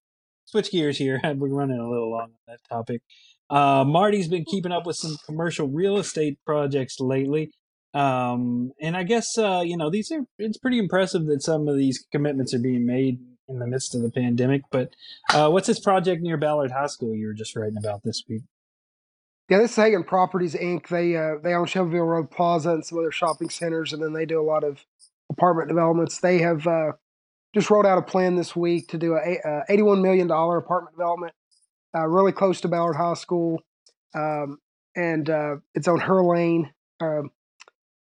switch 0.46 0.72
gears 0.72 0.98
here. 0.98 1.20
We're 1.36 1.50
running 1.50 1.80
a 1.80 1.90
little 1.90 2.12
long 2.12 2.22
on 2.32 2.38
that 2.48 2.60
topic. 2.70 3.02
Uh, 3.50 3.84
Marty's 3.84 4.28
been 4.28 4.46
keeping 4.46 4.72
up 4.72 4.86
with 4.86 4.96
some 4.96 5.18
commercial 5.26 5.68
real 5.68 5.98
estate 5.98 6.38
projects 6.46 7.00
lately. 7.00 7.52
Um, 7.96 8.72
and 8.80 8.96
I 8.96 9.02
guess, 9.04 9.36
uh, 9.38 9.64
you 9.66 9.76
know, 9.76 9.90
these 9.90 10.12
are, 10.12 10.22
it's 10.38 10.60
pretty 10.60 10.78
impressive 10.78 11.26
that 11.26 11.42
some 11.42 11.68
of 11.68 11.76
these 11.76 12.06
commitments 12.12 12.54
are 12.54 12.60
being 12.60 12.86
made 12.86 13.20
in 13.48 13.58
the 13.58 13.66
midst 13.66 13.96
of 13.96 14.04
the 14.04 14.12
pandemic. 14.12 14.62
But, 14.72 14.94
uh, 15.34 15.50
what's 15.50 15.66
this 15.66 15.80
project 15.80 16.22
near 16.22 16.38
Ballard 16.38 16.70
High 16.72 16.86
School 16.86 17.16
you 17.16 17.26
were 17.26 17.34
just 17.34 17.56
writing 17.56 17.78
about 17.80 18.04
this 18.04 18.22
week? 18.30 18.44
Yeah, 19.50 19.58
this 19.58 19.72
is 19.72 19.78
Hagan 19.78 20.04
Properties 20.04 20.54
Inc. 20.54 20.90
They 20.90 21.18
uh, 21.18 21.38
they 21.42 21.56
own 21.56 21.66
Shelbyville 21.66 22.04
Road 22.04 22.30
Plaza 22.30 22.70
and 22.70 22.86
some 22.86 23.00
other 23.00 23.12
shopping 23.12 23.50
centers, 23.50 23.94
and 23.94 24.02
then 24.02 24.14
they 24.14 24.28
do 24.28 24.40
a 24.40 24.46
lot 24.46 24.64
of 24.64 24.86
apartment 25.32 25.70
developments. 25.70 26.20
They 26.20 26.38
have 26.38 26.68
uh, 26.68 26.92
just 27.56 27.72
rolled 27.72 27.88
out 27.88 27.98
a 27.98 28.04
plan 28.04 28.36
this 28.36 28.56
week 28.56 28.90
to 28.90 29.00
do 29.00 29.16
a, 29.16 29.40
a 29.44 29.64
eighty-one 29.68 30.04
million 30.04 30.28
dollar 30.28 30.58
apartment 30.58 30.96
development, 30.96 31.34
uh, 31.98 32.08
really 32.08 32.32
close 32.32 32.62
to 32.62 32.68
Ballard 32.68 32.96
High 32.96 33.16
School, 33.16 33.64
um, 34.14 34.60
and 34.96 35.28
uh, 35.28 35.56
it's 35.74 35.88
on 35.88 36.00
Herr 36.00 36.22
Lane, 36.22 36.72
um, 37.00 37.32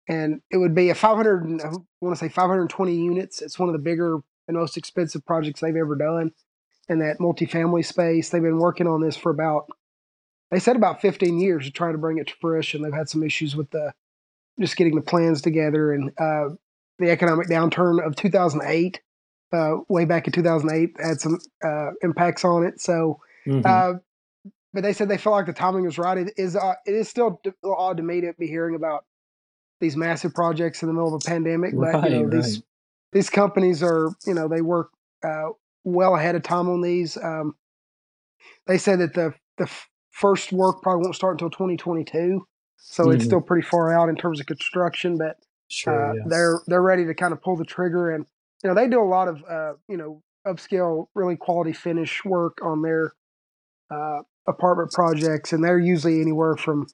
and 0.10 0.42
it 0.52 0.58
would 0.58 0.76
be 0.76 0.90
a 0.90 0.96
five 0.96 1.16
hundred. 1.16 1.62
I 1.62 1.70
want 2.02 2.18
to 2.18 2.20
say 2.20 2.28
five 2.28 2.50
hundred 2.50 2.70
twenty 2.70 2.98
units. 2.98 3.42
It's 3.42 3.58
one 3.58 3.70
of 3.70 3.74
the 3.74 3.80
bigger 3.80 4.18
and 4.50 4.58
most 4.58 4.76
expensive 4.76 5.26
projects 5.26 5.62
they've 5.62 5.74
ever 5.74 5.96
done 5.96 6.32
in 6.90 7.00
that 7.00 7.20
multifamily 7.20 7.86
space. 7.86 8.30
They've 8.30 8.42
been 8.42 8.60
working 8.60 8.88
on 8.88 9.00
this 9.00 9.16
for 9.16 9.32
about 9.32 9.68
they 10.52 10.60
said 10.60 10.76
about 10.76 11.02
15 11.02 11.40
years 11.40 11.66
to 11.66 11.72
try 11.72 11.92
to 11.92 11.98
bring 11.98 12.18
it 12.18 12.28
to 12.28 12.34
fruition. 12.42 12.82
They've 12.82 12.94
had 12.94 13.10
some 13.10 13.24
issues 13.24 13.56
with 13.56 13.70
the 13.72 13.94
just 14.60 14.76
getting 14.76 14.96
the 14.96 15.02
plans 15.02 15.42
together 15.42 15.94
and 15.94 16.12
uh, 16.20 16.50
the 16.98 17.10
economic 17.10 17.48
downturn 17.48 18.06
of 18.06 18.16
2008, 18.16 19.00
uh, 19.54 19.78
way 19.88 20.06
back 20.06 20.28
in 20.28 20.34
2008, 20.34 20.96
had 21.00 21.22
some 21.22 21.40
uh, 21.64 21.92
impacts 22.02 22.44
on 22.44 22.66
it. 22.66 22.82
So, 22.82 23.22
Mhm. 23.48 23.66
uh, 23.66 23.94
but 24.74 24.84
they 24.84 24.94
said 24.94 25.10
they 25.10 25.18
felt 25.18 25.36
like 25.36 25.46
the 25.46 25.54
timing 25.54 25.86
was 25.86 25.98
right. 25.98 26.18
It 26.18 26.34
is 26.38 26.56
uh, 26.56 26.76
it 26.86 26.94
is 26.94 27.10
still 27.10 27.40
d- 27.44 27.52
odd 27.64 27.98
to 27.98 28.04
me 28.04 28.22
to 28.22 28.34
be 28.38 28.48
hearing 28.48 28.76
about 28.76 29.06
these 29.80 29.96
massive 29.96 30.34
projects 30.34 30.82
in 30.84 30.88
the 30.88 30.94
middle 30.94 31.16
of 31.16 31.22
a 31.26 31.28
pandemic, 31.28 31.74
but 31.76 32.04
you 32.04 32.10
know 32.12 32.24
Right, 32.24 32.32
these 32.32 32.62
these 33.14 33.30
companies 33.30 33.82
are 33.82 34.10
you 34.28 34.34
know 34.34 34.48
they 34.48 34.62
work 34.62 34.92
uh, 35.24 35.50
well 35.84 36.16
ahead 36.16 36.36
of 36.36 36.44
time 36.44 36.70
on 36.70 36.82
these. 36.82 37.18
Um, 37.18 37.56
they 38.68 38.78
said 38.78 39.00
that 39.00 39.14
the 39.14 39.34
the 39.58 39.70
first 40.12 40.52
work 40.52 40.82
probably 40.82 41.04
won't 41.04 41.16
start 41.16 41.34
until 41.36 41.50
2022, 41.50 42.46
so 42.78 43.10
it's 43.12 43.24
Mhm. 43.24 43.28
still 43.28 43.42
pretty 43.42 43.66
far 43.68 43.94
out 43.94 44.10
in 44.10 44.16
terms 44.16 44.40
of 44.40 44.46
construction. 44.46 45.18
But 45.18 45.38
Sure. 45.68 46.12
uh, 46.12 46.14
yeah. 46.16 46.22
they're 46.26 46.60
they're 46.68 46.82
ready 46.82 47.06
to 47.06 47.14
kind 47.14 47.34
of 47.34 47.42
pull 47.42 47.56
the 47.56 47.66
trigger, 47.66 48.12
and 48.12 48.26
you 48.64 48.70
know 48.70 48.76
they 48.76 48.88
do 48.88 49.02
a 49.02 49.06
lot 49.06 49.28
of 49.28 49.44
uh, 49.50 49.74
you 49.88 49.98
know 49.98 50.22
upscale, 50.48 51.08
really 51.16 51.36
quality 51.36 51.74
finish 51.74 52.24
work 52.26 52.60
on 52.64 52.82
their 52.82 53.14
uh, 53.92 54.22
apartment 54.48 54.92
projects, 54.92 55.54
and 55.54 55.64
they're 55.64 55.80
usually 55.80 56.22
anywhere 56.22 56.56
from 56.56 56.88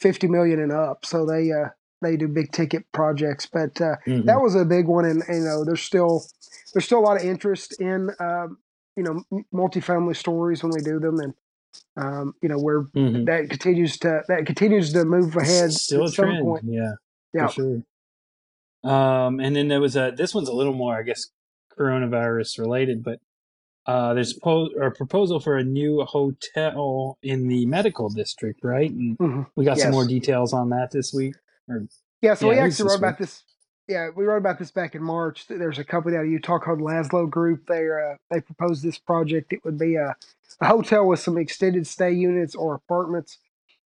50 0.00 0.28
million 0.28 0.60
and 0.60 0.72
up. 0.72 1.04
So 1.04 1.26
they 1.26 1.50
uh, 1.52 1.68
they 2.00 2.16
do 2.16 2.28
big 2.28 2.52
ticket 2.52 2.84
projects, 2.92 3.46
but 3.46 3.80
uh, 3.80 3.96
Mhm. 4.06 4.24
that 4.26 4.40
was 4.40 4.54
a 4.54 4.64
big 4.64 4.86
one, 4.86 5.04
and, 5.04 5.22
and, 5.28 5.38
you 5.38 5.44
know 5.44 5.64
there's 5.64 5.82
still 5.82 6.24
there's 6.74 6.84
still 6.84 6.98
a 6.98 7.06
lot 7.06 7.16
of 7.20 7.24
interest 7.26 7.80
in 7.80 8.10
um, 8.20 8.58
you 8.96 9.02
know 9.04 9.22
multifamily 9.54 10.16
stories 10.16 10.62
when 10.62 10.72
we 10.72 10.80
do 10.80 10.98
them, 10.98 11.20
and 11.20 11.34
um, 11.96 12.34
you 12.42 12.48
know 12.48 12.58
where 12.58 12.82
Mhm. 12.94 13.26
that 13.26 13.48
continues 13.50 13.96
to 13.98 14.22
that 14.28 14.46
continues 14.46 14.92
to 14.92 15.04
move 15.04 15.34
ahead 15.36 15.66
It's 15.70 15.82
still 15.82 16.04
a 16.06 16.10
trend. 16.10 16.44
point. 16.44 16.64
Yeah, 16.64 16.92
Yeah, 17.34 17.46
for 17.48 17.52
sure. 17.52 17.82
Um, 18.84 19.38
and 19.40 19.54
then 19.54 19.68
there 19.68 19.80
was 19.80 19.96
a 19.96 20.12
this 20.16 20.34
one's 20.34 20.48
a 20.48 20.52
little 20.54 20.72
more, 20.74 20.96
I 20.96 21.02
guess, 21.02 21.26
coronavirus 21.78 22.58
related, 22.58 23.02
but 23.04 23.20
uh, 23.86 24.14
there's 24.14 24.36
a, 24.36 24.40
po- 24.40 24.70
a 24.80 24.90
proposal 24.90 25.40
for 25.40 25.56
a 25.56 25.64
new 25.64 26.02
hotel 26.04 27.18
in 27.22 27.48
the 27.48 27.66
medical 27.66 28.08
district, 28.08 28.60
right? 28.62 28.90
And 28.90 29.18
Mhm. 29.18 29.46
we 29.56 29.64
got 29.64 29.78
some 29.78 29.90
more 29.92 30.06
details 30.06 30.52
on 30.52 30.70
that 30.70 30.90
this 30.92 31.12
week. 31.12 31.34
Or 31.68 31.86
Yeah, 32.20 32.34
so 32.34 32.46
Yeah, 32.46 32.52
we 32.52 32.58
actually 32.60 32.88
wrote 32.90 32.98
about 32.98 33.18
this. 33.18 33.42
Yeah, 33.92 34.08
we 34.08 34.24
wrote 34.24 34.38
about 34.38 34.58
this 34.58 34.70
back 34.70 34.94
in 34.94 35.02
March. 35.02 35.46
There's 35.48 35.78
a 35.78 35.84
company 35.84 36.16
out 36.16 36.24
of 36.24 36.30
Utah 36.30 36.58
called 36.58 36.78
Laszlo 36.78 37.28
Group. 37.28 37.66
They 37.66 37.90
uh, 37.90 38.16
they 38.30 38.40
proposed 38.40 38.82
this 38.82 38.96
project. 38.96 39.52
It 39.52 39.62
would 39.66 39.78
be 39.78 39.96
a, 39.96 40.16
a 40.62 40.66
hotel 40.66 41.06
with 41.06 41.20
some 41.20 41.36
extended 41.36 41.86
stay 41.86 42.10
units 42.10 42.54
or 42.54 42.74
apartments 42.74 43.36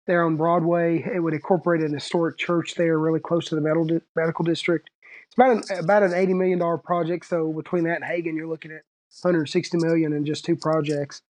there 0.07 0.23
on 0.23 0.37
Broadway. 0.37 1.03
It 1.03 1.21
would 1.21 1.33
incorporate 1.33 1.81
an 1.81 1.95
historic 1.95 2.37
church 2.37 2.75
there, 2.75 2.99
really 2.99 3.19
close 3.19 3.47
to 3.47 3.55
the 3.55 3.63
medical 3.63 3.87
di- 3.87 4.01
medical 4.15 4.45
district. 4.45 4.91
It's 5.25 5.37
about 5.37 5.71
an 5.71 5.79
about 5.79 6.03
an 6.03 6.13
eighty 6.13 6.35
million 6.35 6.59
dollar 6.59 6.77
project. 6.77 7.25
So 7.25 7.51
between 7.55 7.85
that 7.85 8.03
and 8.03 8.05
Hagan, 8.05 8.37
you're 8.37 8.47
looking 8.47 8.73
at 8.73 8.83
160 9.23 9.79
million 9.79 10.13
in 10.13 10.27
just 10.27 10.45
two 10.45 10.57
projects. 10.57 11.23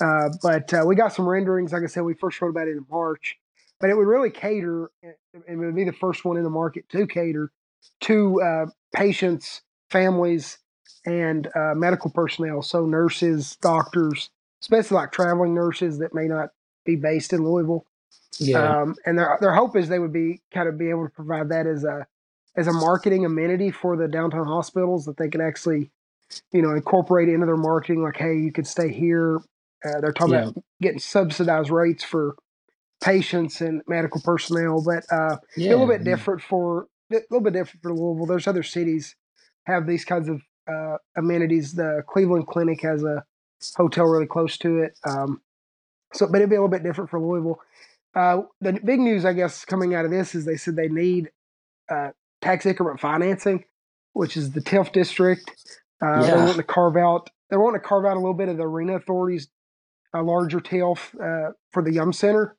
Uh, 0.00 0.30
but 0.42 0.72
uh, 0.72 0.84
we 0.86 0.94
got 0.94 1.12
some 1.12 1.28
renderings. 1.28 1.74
Like 1.74 1.82
I 1.82 1.88
said, 1.88 2.04
we 2.04 2.14
first 2.14 2.40
wrote 2.40 2.48
about 2.48 2.68
it 2.68 2.78
in 2.78 2.86
March. 2.90 3.36
But 3.80 3.90
it 3.90 3.98
would 3.98 4.06
really 4.06 4.30
cater, 4.30 4.90
it 5.02 5.58
would 5.58 5.74
be 5.74 5.84
the 5.84 5.92
first 5.92 6.24
one 6.24 6.38
in 6.38 6.44
the 6.44 6.48
market 6.48 6.88
to 6.88 7.06
cater 7.06 7.50
to 8.02 8.42
uh, 8.42 8.66
patients, 8.94 9.62
families, 9.90 10.58
and 11.06 11.48
uh, 11.54 11.74
medical 11.74 12.10
personnel. 12.10 12.62
So 12.62 12.86
nurses, 12.86 13.56
doctors, 13.60 14.30
especially 14.62 14.96
like 14.96 15.12
traveling 15.12 15.54
nurses 15.54 15.98
that 15.98 16.14
may 16.14 16.26
not 16.26 16.50
be 16.84 16.96
based 16.96 17.32
in 17.32 17.44
Louisville. 17.44 17.84
yeah, 18.38 18.80
Um, 18.82 18.96
and 19.06 19.18
their 19.18 19.38
their 19.40 19.52
hope 19.54 19.76
is 19.76 19.88
they 19.88 19.98
would 19.98 20.12
be 20.12 20.40
kind 20.52 20.68
of 20.68 20.78
be 20.78 20.90
able 20.90 21.04
to 21.04 21.12
provide 21.14 21.48
that 21.50 21.66
as 21.66 21.84
a 21.84 22.06
as 22.56 22.66
a 22.66 22.72
marketing 22.72 23.24
amenity 23.24 23.70
for 23.70 23.96
the 23.96 24.08
downtown 24.08 24.46
hospitals 24.46 25.06
that 25.06 25.16
they 25.16 25.28
can 25.28 25.40
actually, 25.40 25.90
you 26.52 26.62
know, 26.62 26.70
incorporate 26.70 27.28
into 27.28 27.46
their 27.46 27.56
marketing. 27.56 28.02
Like, 28.02 28.16
hey, 28.16 28.36
you 28.36 28.52
could 28.52 28.66
stay 28.66 28.92
here. 28.92 29.38
Uh, 29.84 30.00
they're 30.00 30.12
talking 30.12 30.34
Yeah. 30.34 30.42
about 30.48 30.62
getting 30.80 30.98
subsidized 31.00 31.70
rates 31.70 32.04
for 32.04 32.36
patients 33.02 33.60
and 33.60 33.82
medical 33.86 34.20
personnel, 34.20 34.82
but 34.82 35.04
uh, 35.12 35.36
yeah, 35.56 35.70
a 35.70 35.72
little 35.72 35.86
bit 35.86 36.04
different 36.04 36.42
for 36.42 36.86
a 37.12 37.16
little 37.30 37.40
bit 37.40 37.52
different 37.52 37.82
for 37.82 37.92
Louisville. 37.94 38.26
There's 38.26 38.46
other 38.46 38.62
cities 38.62 39.16
have 39.66 39.86
these 39.86 40.04
kinds 40.04 40.28
of 40.28 40.42
uh, 40.70 40.96
amenities. 41.16 41.74
The 41.74 42.02
Cleveland 42.06 42.46
Clinic 42.46 42.82
has 42.82 43.02
a 43.02 43.24
hotel 43.76 44.04
really 44.06 44.26
close 44.26 44.56
to 44.58 44.78
it. 44.82 44.98
Um, 45.06 45.40
so, 46.12 46.26
but 46.26 46.36
it'd 46.38 46.50
be 46.50 46.56
a 46.56 46.58
little 46.60 46.68
bit 46.70 46.82
different 46.82 47.10
for 47.10 47.20
Louisville. 47.20 47.60
Uh, 48.14 48.42
the 48.60 48.74
big 48.84 49.00
news, 49.00 49.24
I 49.24 49.32
guess, 49.32 49.64
coming 49.64 49.94
out 49.94 50.04
of 50.04 50.10
this 50.10 50.34
is 50.34 50.44
they 50.44 50.56
said 50.56 50.76
they 50.76 50.88
need 50.88 51.30
uh, 51.90 52.10
tax 52.40 52.64
increment 52.66 53.00
financing, 53.00 53.64
which 54.12 54.36
is 54.36 54.52
the 54.52 54.60
TIF 54.60 54.92
district. 54.92 55.50
Uh, 56.00 56.22
They 56.22 56.28
Yeah. 56.28 56.44
want 56.46 56.56
to 56.58 56.62
carve 56.62 56.96
out. 56.96 57.30
They 57.50 57.56
want 57.56 57.74
to 57.74 57.80
carve 57.80 58.04
out 58.04 58.16
a 58.16 58.20
little 58.20 58.34
bit 58.34 58.48
of 58.48 58.56
the 58.56 58.62
arena 58.64 58.96
authorities, 58.96 59.48
a 60.14 60.22
larger 60.22 60.60
TIF 60.60 61.14
uh, 61.20 61.52
for 61.72 61.82
the 61.82 61.92
Yum 61.92 62.12
Center. 62.12 62.56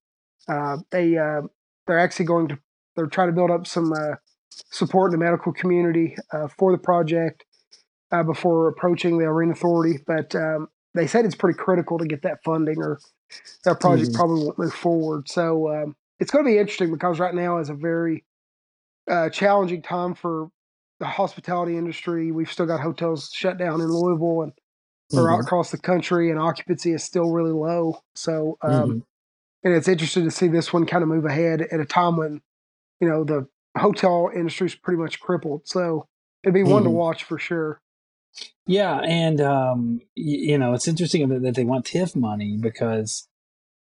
Uh, 0.47 0.77
they 0.91 1.17
uh, 1.17 1.41
they're 1.87 1.99
actually 1.99 2.25
going 2.25 2.47
to 2.49 2.59
they're 2.95 3.07
trying 3.07 3.29
to 3.29 3.33
build 3.33 3.51
up 3.51 3.65
some 3.67 3.91
uh, 3.93 4.15
support 4.49 5.13
in 5.13 5.19
the 5.19 5.25
medical 5.25 5.53
community 5.53 6.15
uh, 6.33 6.47
for 6.57 6.71
the 6.71 6.77
project 6.77 7.45
uh, 8.11 8.23
before 8.23 8.67
approaching 8.67 9.17
the 9.17 9.25
arena 9.25 9.53
authority. 9.53 9.99
But 10.05 10.35
um, 10.35 10.67
they 10.93 11.07
said 11.07 11.25
it's 11.25 11.35
pretty 11.35 11.57
critical 11.57 11.97
to 11.97 12.05
get 12.05 12.21
that 12.23 12.39
funding, 12.43 12.77
or 12.77 12.99
that 13.63 13.79
project 13.79 14.11
Mhm. 14.11 14.15
probably 14.15 14.45
won't 14.45 14.59
move 14.59 14.73
forward. 14.73 15.29
So 15.29 15.69
um, 15.73 15.95
it's 16.19 16.31
going 16.31 16.45
to 16.45 16.49
be 16.49 16.57
interesting 16.57 16.91
because 16.91 17.19
right 17.19 17.35
now 17.35 17.57
is 17.57 17.69
a 17.69 17.73
very 17.73 18.23
uh, 19.09 19.29
challenging 19.29 19.81
time 19.81 20.15
for 20.15 20.49
the 20.99 21.05
hospitality 21.05 21.77
industry. 21.77 22.31
We've 22.31 22.51
still 22.51 22.65
got 22.65 22.79
hotels 22.81 23.29
shut 23.33 23.57
down 23.57 23.81
in 23.81 23.87
Louisville 23.87 24.43
and 24.43 24.53
or 25.15 25.29
Mhm. 25.29 25.39
across 25.39 25.71
the 25.71 25.77
country, 25.77 26.31
and 26.31 26.39
occupancy 26.39 26.91
is 26.91 27.03
still 27.03 27.29
really 27.31 27.51
low. 27.51 27.99
So 28.15 28.57
um, 28.61 28.71
Mhm. 28.71 29.03
and 29.63 29.73
it's 29.73 29.87
interesting 29.87 30.23
to 30.25 30.31
see 30.31 30.47
this 30.47 30.73
one 30.73 30.85
kind 30.85 31.03
of 31.03 31.09
move 31.09 31.25
ahead 31.25 31.61
at 31.61 31.79
a 31.79 31.85
time 31.85 32.17
when 32.17 32.41
you 32.99 33.09
know 33.09 33.23
the 33.23 33.47
hotel 33.77 34.29
industry 34.33 34.67
is 34.67 34.75
pretty 34.75 35.01
much 35.01 35.19
crippled. 35.19 35.61
So 35.67 36.07
it'd 36.43 36.53
be 36.53 36.63
one 36.63 36.83
to 36.83 36.89
Mhm. 36.89 36.93
watch 36.93 37.23
for 37.23 37.37
sure. 37.39 37.79
Yeah, 38.67 38.99
and 38.99 39.39
um, 39.41 39.99
y- 40.17 40.23
you 40.51 40.57
know, 40.57 40.73
it's 40.73 40.87
interesting 40.87 41.27
that, 41.29 41.41
that 41.43 41.55
they 41.55 41.63
want 41.63 41.85
TIF 41.85 42.15
money 42.15 42.57
because, 42.57 43.27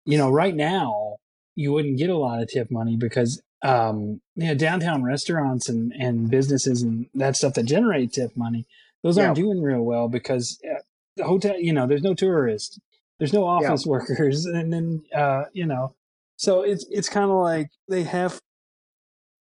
you 0.05 0.19
know, 0.19 0.31
right 0.31 0.55
now 0.55 1.17
you 1.55 1.73
wouldn't 1.73 1.99
get 1.99 2.11
a 2.11 2.17
lot 2.17 2.43
of 2.43 2.49
TIF 2.49 2.71
money 2.71 2.97
because, 2.97 3.41
um, 3.63 4.21
you 4.35 4.47
know, 4.49 4.55
downtown 4.55 5.03
restaurants 5.05 5.69
and 5.69 5.93
and 5.93 6.31
businesses 6.31 6.83
and 6.83 7.07
that 7.15 7.37
stuff 7.37 7.55
that 7.55 7.65
generate 7.65 8.13
TIF 8.13 8.37
money, 8.37 8.67
those 9.03 9.19
aren't 9.19 9.37
doing 9.37 9.61
real 9.63 9.83
well 9.83 10.09
because 10.09 10.59
uh, 10.69 10.81
the 11.17 11.25
hotel, 11.25 11.59
you 11.61 11.73
know, 11.73 11.87
there's 11.87 12.03
no 12.03 12.15
tourists, 12.15 12.81
there's 13.19 13.33
no 13.33 13.43
Yeah. 13.61 13.69
office 13.71 13.87
workers, 13.95 14.47
and 14.47 14.73
then 14.73 15.03
uh, 15.15 15.45
you 15.53 15.67
know, 15.67 15.95
so 16.37 16.63
it's 16.63 16.85
it's 16.91 17.09
kind 17.09 17.31
of 17.31 17.37
like 17.37 17.69
they 17.89 18.03
have. 18.05 18.41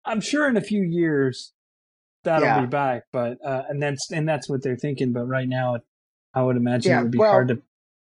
I'm 0.10 0.22
sure 0.22 0.48
in 0.50 0.58
a 0.58 0.62
few 0.62 0.82
years 0.82 1.54
that'll 2.24 2.44
Yeah. 2.48 2.62
be 2.62 2.68
back, 2.68 3.04
but 3.14 3.38
uh, 3.46 3.64
and 3.70 3.82
that's 3.82 4.12
and 4.12 4.28
that's 4.28 4.50
what 4.50 4.64
they're 4.64 4.76
thinking. 4.78 5.14
But 5.14 5.26
right 5.26 5.48
now, 5.48 5.78
I 6.34 6.42
would 6.44 6.58
imagine 6.58 6.92
Yeah, 6.92 7.00
it 7.00 7.04
would 7.04 7.12
be 7.12 7.18
well, 7.20 7.32
hard 7.32 7.48
to 7.50 7.62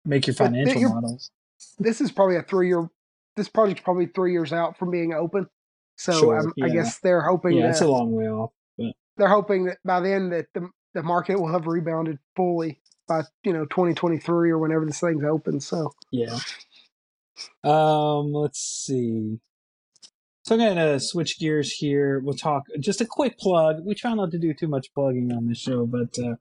make 0.05 0.27
your 0.27 0.35
financial 0.35 0.81
you're- 0.81 0.93
models. 0.93 1.31
This 1.79 2.01
is 2.01 2.11
probably 2.13 2.37
a 2.37 2.43
three 2.43 2.69
year. 2.69 2.89
This 3.37 3.49
project's 3.49 3.83
probably 3.83 4.07
three 4.07 4.33
years 4.33 4.53
out 4.53 4.77
from 4.77 4.91
being 4.91 5.13
open. 5.15 5.49
So 5.97 6.13
Sure, 6.13 6.39
um, 6.41 6.53
I 6.63 6.69
guess 6.69 6.99
they're 6.99 7.23
hoping 7.23 7.57
Yeah, 7.57 7.63
that 7.65 7.71
it's 7.71 7.81
a 7.81 7.89
long 7.89 8.13
way 8.13 8.29
off. 8.29 8.51
But. 8.77 8.95
they're 9.17 9.29
hoping 9.29 9.65
that 9.67 9.79
by 9.85 10.01
then 10.01 10.31
that 10.31 10.47
the 10.55 10.69
the 10.95 11.03
market 11.03 11.41
will 11.41 11.51
have 11.53 11.67
rebounded 11.67 12.19
fully 12.37 12.81
by 13.09 13.23
you 13.45 13.53
know 13.53 13.65
2023 13.67 14.51
or 14.51 14.59
whenever 14.59 14.85
this 14.85 15.01
thing's 15.01 15.25
open. 15.25 15.61
So 15.61 15.93
Yeah. 16.11 16.37
Um, 17.63 18.33
let's 18.33 18.61
see. 18.61 19.41
So 20.45 20.55
I'm 20.55 20.61
gonna 20.61 21.01
switch 21.01 21.39
gears 21.39 21.73
here. 21.73 22.21
We'll 22.23 22.37
talk 22.37 22.65
just 22.79 23.01
a 23.01 23.07
quick 23.07 23.39
plug. 23.39 23.77
We 23.83 23.95
try 23.95 24.13
not 24.13 24.31
to 24.33 24.39
do 24.39 24.53
too 24.53 24.69
much 24.69 24.93
plugging 24.95 25.33
on 25.33 25.49
this 25.49 25.59
show, 25.59 25.87
but 25.87 26.19
uh, 26.19 26.35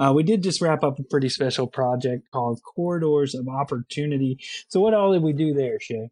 uh, 0.00 0.12
we 0.12 0.22
did 0.22 0.44
just 0.44 0.60
wrap 0.60 0.84
up 0.84 1.00
a 1.00 1.02
pretty 1.02 1.28
special 1.28 1.66
project 1.66 2.30
called 2.32 2.60
Corridors 2.62 3.34
of 3.34 3.48
Opportunity. 3.48 4.38
So 4.68 4.80
what 4.80 4.94
all 4.94 5.12
did 5.12 5.24
we 5.24 5.32
do 5.32 5.54
there, 5.54 5.80
Shea? 5.80 6.08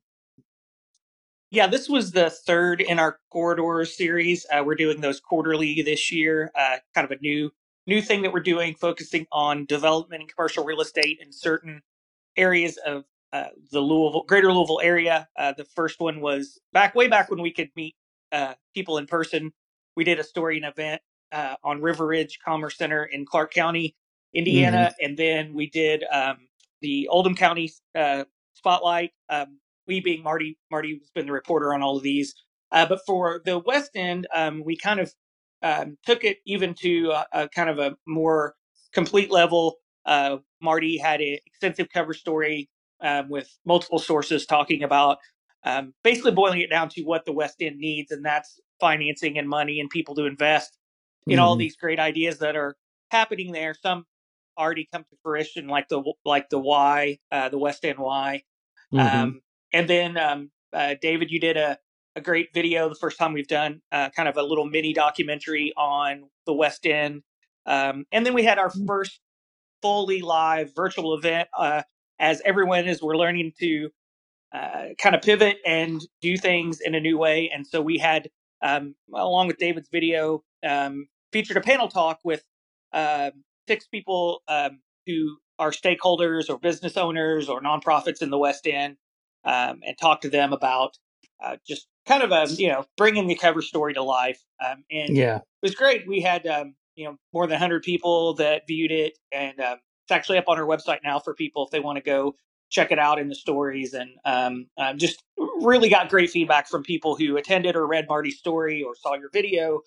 Yeah, 1.53 1.69
this 1.69 1.89
was 1.89 2.11
the 2.11 2.31
third 2.31 2.81
in 2.81 2.99
our 2.99 3.21
corridors 3.31 3.97
series. 3.97 4.45
Uh, 4.53 4.65
we're 4.65 4.75
doing 4.75 5.01
those 5.01 5.21
quarterly 5.21 5.83
this 5.83 6.11
year. 6.11 6.51
Uh, 6.53 6.79
kind 6.97 7.05
of 7.05 7.13
a 7.13 7.21
new 7.21 7.53
new 7.87 8.03
thing 8.03 8.23
that 8.23 8.33
we're 8.33 8.41
doing, 8.41 8.75
focusing 8.75 9.25
on 9.31 9.67
development 9.67 10.23
and 10.23 10.35
commercial 10.35 10.65
real 10.65 10.81
estate 10.81 11.19
in 11.23 11.33
certain 11.33 11.83
areas 12.37 12.77
of 12.85 13.05
uh, 13.37 13.49
the 13.73 13.81
Louisville, 13.81 14.25
greater 14.27 14.53
Louisville 14.53 14.81
area. 14.83 15.29
Uh, 15.39 15.53
the 15.57 15.65
first 15.65 16.01
one 16.01 16.21
was 16.21 16.59
back 16.73 16.95
way 16.95 17.09
back 17.09 17.31
when 17.31 17.43
we 17.43 17.53
could 17.53 17.71
meet 17.77 17.95
uh, 18.33 18.55
people 18.75 18.99
in 18.99 19.07
person. 19.07 19.53
We 19.97 20.05
did 20.05 20.19
a 20.19 20.25
story 20.25 20.57
and 20.57 20.67
event 20.67 21.03
uh, 21.33 21.57
on 21.65 21.83
River 21.83 22.07
Ridge 22.07 22.39
Commerce 22.45 22.77
Center 22.79 23.05
in 23.05 23.27
Clark 23.27 23.53
County, 23.53 23.95
Indiana, 24.35 24.95
and 25.01 25.17
then 25.17 25.55
we 25.55 25.69
did 25.69 26.05
um, 26.13 26.37
the 26.81 27.09
Oldham 27.09 27.35
County 27.35 27.73
uh, 27.95 28.25
spotlight. 28.55 29.13
Um, 29.29 29.59
we 29.87 30.01
being 30.01 30.23
Marty, 30.23 30.59
Marty 30.71 30.99
has 30.99 31.11
been 31.15 31.27
the 31.27 31.33
reporter 31.33 31.75
on 31.75 31.83
all 31.83 31.97
of 31.97 32.03
these. 32.03 32.35
Uh, 32.73 32.87
but 32.87 33.01
for 33.07 33.41
the 33.45 33.59
West 33.59 33.91
End, 33.95 34.27
um, 34.35 34.63
we 34.65 34.77
kind 34.77 35.01
of 35.01 35.15
um, 35.63 35.97
took 36.05 36.25
it 36.25 36.39
even 36.47 36.75
to 36.75 37.11
a, 37.11 37.27
a 37.33 37.49
kind 37.49 37.71
of 37.71 37.79
a 37.79 37.97
more 38.07 38.55
complete 38.93 39.31
level. 39.31 39.77
Uh, 40.05 40.39
Marty 40.61 40.99
had 40.99 41.21
an 41.21 41.39
extensive 41.47 41.89
cover 41.93 42.15
story 42.15 42.69
um, 43.01 43.29
with 43.29 43.49
multiple 43.65 43.99
sources 43.99 44.47
talking 44.47 44.83
about 44.83 45.19
um, 45.65 45.95
basically 46.05 46.33
boiling 46.33 46.61
it 46.61 46.71
down 46.71 46.89
to 46.91 47.03
what 47.03 47.25
the 47.25 47.33
West 47.33 47.57
End 47.61 47.79
needs, 47.79 48.11
and 48.13 48.25
that's 48.25 48.61
financing 48.81 49.39
and 49.39 49.49
money 49.49 49.81
and 49.81 49.91
people 49.91 50.15
to 50.15 50.25
invest 50.27 50.79
in 51.29 51.39
all 51.39 51.57
Mhm. 51.57 51.61
these 51.61 51.77
great 51.77 51.99
ideas 51.99 52.39
that 52.39 52.57
are 52.57 52.77
happening 53.11 53.53
there. 53.53 53.75
Some 53.75 54.05
already 54.59 54.89
come 54.93 55.05
to 55.05 55.17
fruition, 55.23 55.67
like 55.69 55.89
the 55.89 56.03
like 56.25 56.49
the 56.51 56.59
Y, 56.59 57.19
uh, 57.33 57.49
the 57.49 57.59
West 57.59 57.85
End 57.85 57.99
Y. 57.99 58.43
Mhm. 58.93 59.01
Um, 59.01 59.41
and 59.73 59.89
then 59.91 60.17
um, 60.17 60.51
uh, 60.73 60.95
David, 61.01 61.31
you 61.31 61.41
did 61.41 61.57
a, 61.57 61.79
a 62.17 62.21
great 62.21 62.49
video 62.55 62.89
the 62.89 62.95
first 62.95 63.19
time 63.19 63.33
we've 63.33 63.49
done 63.49 63.83
uh, 63.93 64.11
kind 64.11 64.29
of 64.29 64.37
a 64.37 64.43
little 64.43 64.67
mini 64.67 64.93
documentary 64.93 65.73
on 65.77 66.31
the 66.47 66.53
West 66.55 66.87
End. 66.87 67.23
Um, 67.67 68.07
and 68.13 68.25
then 68.25 68.35
we 68.35 68.45
had 68.45 68.59
our 68.59 68.71
first 68.87 69.21
fully 69.83 70.23
live 70.23 70.73
virtual 70.75 71.15
event 71.15 71.49
uh, 71.57 71.83
as 72.19 72.43
everyone 72.45 72.87
is 72.87 73.03
we're 73.03 73.17
learning 73.17 73.53
to 73.61 73.91
uh, 74.55 74.89
kind 74.99 75.15
of 75.15 75.23
pivot 75.23 75.59
and 75.67 76.01
do 76.21 76.37
things 76.37 76.81
in 76.81 76.95
a 76.95 77.01
new 77.01 77.19
way. 77.19 77.51
And 77.53 77.67
so 77.67 77.83
we 77.83 77.99
had, 77.99 78.31
um, 78.63 78.95
along 79.15 79.49
with 79.49 79.59
David's 79.59 79.89
video, 79.91 80.43
um, 80.67 81.09
featured 81.33 81.57
a 81.57 81.61
panel 81.61 81.89
talk 81.89 82.21
with 82.25 82.43
um 82.93 83.33
six 83.69 83.87
people 83.87 84.43
um, 84.49 84.81
who 85.07 85.37
are 85.59 85.71
stakeholders 85.71 86.49
or 86.49 86.59
business 86.59 86.97
owners 86.97 87.49
or 87.49 87.61
nonprofits 87.61 88.23
in 88.23 88.31
the 88.31 88.39
West 88.39 88.67
End, 88.67 88.97
um, 89.45 89.81
and 89.87 89.97
talk 89.99 90.21
to 90.23 90.31
them 90.31 90.53
about 90.53 90.97
uh, 91.43 91.57
just 91.67 91.87
kind 92.07 92.23
of 92.23 92.33
a 92.33 92.53
you 92.55 92.69
know 92.69 92.85
bringing 92.97 93.27
the 93.27 93.35
cover 93.35 93.63
story 93.63 93.95
to 93.95 94.03
life. 94.03 94.43
Um, 94.65 94.85
and 94.91 95.17
yeah. 95.17 95.37
it 95.37 95.43
was 95.63 95.75
great. 95.75 96.07
We 96.07 96.21
had 96.21 96.47
um, 96.47 96.75
you 96.95 97.07
know 97.07 97.17
more 97.33 97.47
than 97.47 97.55
100 97.55 97.83
people 97.83 98.35
that 98.35 98.63
viewed 98.67 98.93
it, 98.93 99.19
and 99.33 99.61
um, 99.61 99.79
it's 100.07 100.13
actually 100.13 100.39
up 100.39 100.45
on 100.47 100.57
our 100.57 100.65
website 100.65 101.01
now 101.03 101.19
for 101.19 101.35
people 101.35 101.65
if 101.65 101.73
they 101.73 101.81
want 101.81 101.97
to 101.97 102.03
go 102.03 102.37
check 102.71 102.93
it 102.93 102.99
out 102.99 103.19
in 103.19 103.29
the 103.29 103.35
stories. 103.35 103.93
And 103.93 104.11
um, 104.25 104.67
uh, 104.79 104.95
just 104.95 105.21
really 105.61 105.89
got 105.89 106.09
great 106.09 106.31
feedback 106.31 106.69
from 106.69 106.85
people 106.85 107.17
who 107.17 107.37
attended 107.37 107.75
or 107.75 107.87
read 107.87 108.07
Marty's 108.09 108.39
story 108.39 108.85
or 108.85 108.95
saw 108.95 109.15
your 109.15 109.31
video. 109.33 109.81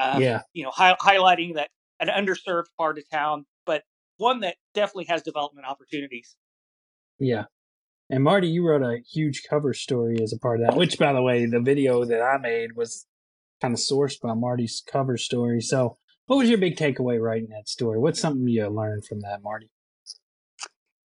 Um, 0.00 0.22
Yeah. 0.22 0.40
you 0.54 0.64
know, 0.64 0.70
hi- 0.70 0.96
highlighting 0.98 1.54
that 1.54 1.68
an 2.00 2.08
underserved 2.08 2.66
part 2.78 2.96
of 2.96 3.04
town, 3.10 3.44
but 3.66 3.82
one 4.16 4.40
that 4.40 4.56
definitely 4.74 5.06
has 5.06 5.22
development 5.22 5.66
opportunities. 5.66 6.36
Yeah. 7.18 7.44
And 8.08 8.24
Marty, 8.24 8.48
you 8.48 8.66
wrote 8.66 8.82
a 8.82 8.98
huge 9.12 9.42
cover 9.48 9.74
story 9.74 10.22
as 10.22 10.32
a 10.32 10.38
part 10.38 10.60
of 10.60 10.66
that, 10.66 10.76
which, 10.76 10.98
by 10.98 11.12
the 11.12 11.22
way, 11.22 11.44
the 11.44 11.60
video 11.60 12.04
that 12.04 12.22
I 12.22 12.38
made 12.38 12.76
was 12.76 13.06
kind 13.60 13.74
of 13.74 13.80
sourced 13.80 14.20
by 14.20 14.32
Marty's 14.34 14.82
cover 14.90 15.16
story. 15.16 15.60
So, 15.60 15.98
what 16.26 16.36
was 16.36 16.48
your 16.48 16.58
big 16.58 16.76
takeaway 16.76 17.20
writing 17.20 17.48
that 17.50 17.68
story? 17.68 17.98
What's 17.98 18.20
something 18.20 18.46
you 18.48 18.66
learned 18.68 19.04
from 19.04 19.20
that, 19.20 19.42
Marty? 19.42 19.70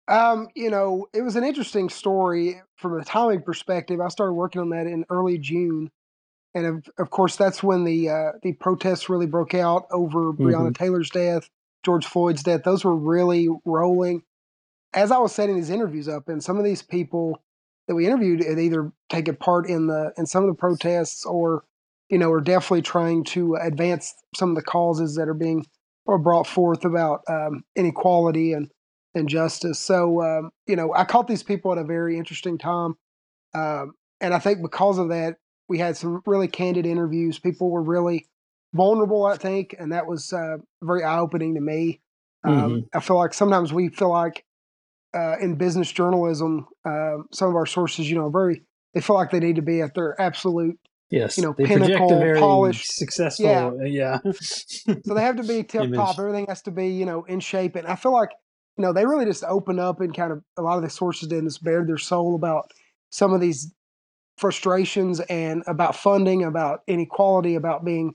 Um, 0.08 0.48
you 0.56 0.70
know, 0.70 1.08
it 1.14 1.22
was 1.22 1.36
an 1.36 1.44
interesting 1.44 1.90
story 1.90 2.62
from 2.78 3.00
a 3.00 3.04
timing 3.04 3.42
perspective. 3.42 4.00
I 4.00 4.08
started 4.08 4.34
working 4.34 4.62
on 4.62 4.70
that 4.70 4.88
in 4.88 5.06
early 5.10 5.38
June, 5.38 5.92
and 6.54 6.66
of, 6.66 6.90
of 6.98 7.10
course, 7.10 7.36
that's 7.36 7.62
when 7.62 7.84
the 7.84 8.10
uh, 8.10 8.32
the 8.42 8.54
protests 8.54 9.10
really 9.10 9.26
broke 9.26 9.54
out 9.54 9.86
over 9.92 10.32
Breonna 10.32 10.76
Taylor's 10.76 11.10
death, 11.10 11.50
George 11.84 12.06
Floyd's 12.06 12.44
death. 12.44 12.64
Those 12.64 12.86
were 12.86 12.96
really 12.96 13.50
rolling. 13.66 14.24
As 14.94 15.12
I 15.12 15.18
was 15.18 15.36
setting 15.36 15.58
these 15.58 15.70
interviews 15.70 16.08
up, 16.08 16.30
and 16.30 16.42
some 16.42 16.58
of 16.58 16.64
these 16.64 16.82
people 16.82 17.42
that 17.88 17.96
we 17.96 18.06
interviewed 18.06 18.44
had 18.44 18.60
either 18.60 18.92
taken 19.10 19.36
part 19.36 19.68
in 19.70 19.88
the 19.88 20.14
in 20.18 20.26
some 20.26 20.44
of 20.44 20.50
the 20.50 20.56
protests, 20.58 21.26
or 21.26 21.66
you 22.10 22.18
know, 22.18 22.32
are 22.32 22.42
definitely 22.42 22.82
trying 22.82 23.24
to 23.26 23.56
advance 23.56 24.14
some 24.36 24.50
of 24.50 24.56
the 24.56 24.62
causes 24.62 25.16
that 25.16 25.28
are 25.28 25.34
being 25.34 25.66
or 26.06 26.18
brought 26.18 26.48
forth 26.48 26.86
about 26.86 27.22
um, 27.28 27.64
inequality 27.76 28.54
and 28.54 28.70
and 29.16 29.28
justice. 29.28 29.80
So, 29.80 30.22
um, 30.22 30.52
you 30.68 30.76
know, 30.76 30.94
I 30.94 31.04
caught 31.04 31.28
these 31.28 31.44
people 31.44 31.72
at 31.72 31.78
a 31.78 31.84
very 31.84 32.18
interesting 32.18 32.58
time. 32.58 32.94
Um, 33.56 33.94
and 34.22 34.34
I 34.34 34.40
think 34.40 34.62
because 34.62 35.00
of 35.00 35.10
that, 35.10 35.38
we 35.68 35.80
had 35.80 35.98
some 35.98 36.22
really 36.26 36.48
candid 36.48 36.86
interviews. 36.86 37.40
People 37.40 37.72
were 37.72 37.82
really 37.82 38.28
vulnerable, 38.74 39.26
I 39.26 39.38
think, 39.38 39.76
and 39.78 39.92
that 39.92 40.08
was 40.08 40.32
uh, 40.32 40.58
very 40.84 41.04
eye 41.04 41.20
opening 41.20 41.56
to 41.56 41.62
me. 41.62 42.00
Um, 42.44 42.86
I 42.94 43.00
feel 43.00 43.18
like 43.18 43.34
sometimes 43.34 43.74
we 43.74 43.90
feel 43.90 44.10
like 44.10 44.46
uh, 45.14 45.38
in 45.40 45.56
business 45.56 45.92
journalism, 45.92 46.68
uh, 46.86 47.18
some 47.34 47.50
of 47.50 47.56
our 47.56 47.66
sources, 47.66 48.10
you 48.10 48.16
know, 48.16 48.30
very 48.30 48.64
they 48.94 49.02
feel 49.02 49.16
like 49.16 49.32
they 49.32 49.40
need 49.40 49.58
to 49.58 49.62
be 49.62 49.82
at 49.82 49.94
their 49.96 50.20
absolute. 50.20 50.80
Yes, 51.10 51.38
You 51.38 51.44
know, 51.44 51.56
they 51.58 51.66
pinnacle, 51.66 52.10
very 52.10 52.40
polished- 52.40 52.92
successful. 52.94 53.46
Yeah. 53.46 53.72
Yeah, 53.86 54.20
yeah. 54.26 54.32
So 55.06 55.14
they 55.14 55.22
have 55.22 55.38
to 55.38 55.44
be 55.44 55.64
tip 55.64 55.94
top. 55.94 56.20
Everything 56.20 56.48
has 56.48 56.62
to 56.64 56.72
be, 56.72 56.88
you 56.90 57.06
know, 57.06 57.24
in 57.24 57.40
shape. 57.40 57.76
And 57.76 57.88
I 57.88 57.96
feel 57.96 58.12
like, 58.12 58.32
you 58.78 58.82
know, 58.84 58.92
they 58.92 59.06
really 59.06 59.26
just 59.26 59.44
opened 59.46 59.80
up 59.80 60.02
and 60.02 60.14
kind 60.16 60.32
of 60.34 60.44
a 60.58 60.62
lot 60.62 60.78
of 60.78 60.84
the 60.84 60.90
sources 60.90 61.30
did 61.30 61.44
just 61.46 61.64
bared 61.64 61.88
their 61.88 61.98
soul 61.98 62.36
about 62.36 62.72
some 63.10 63.34
of 63.34 63.40
these 63.40 63.74
frustrations 64.38 65.20
and 65.22 65.64
about 65.68 65.96
funding, 65.96 66.44
about 66.44 66.82
inequality, 66.88 67.56
about 67.56 67.86
being, 67.86 68.14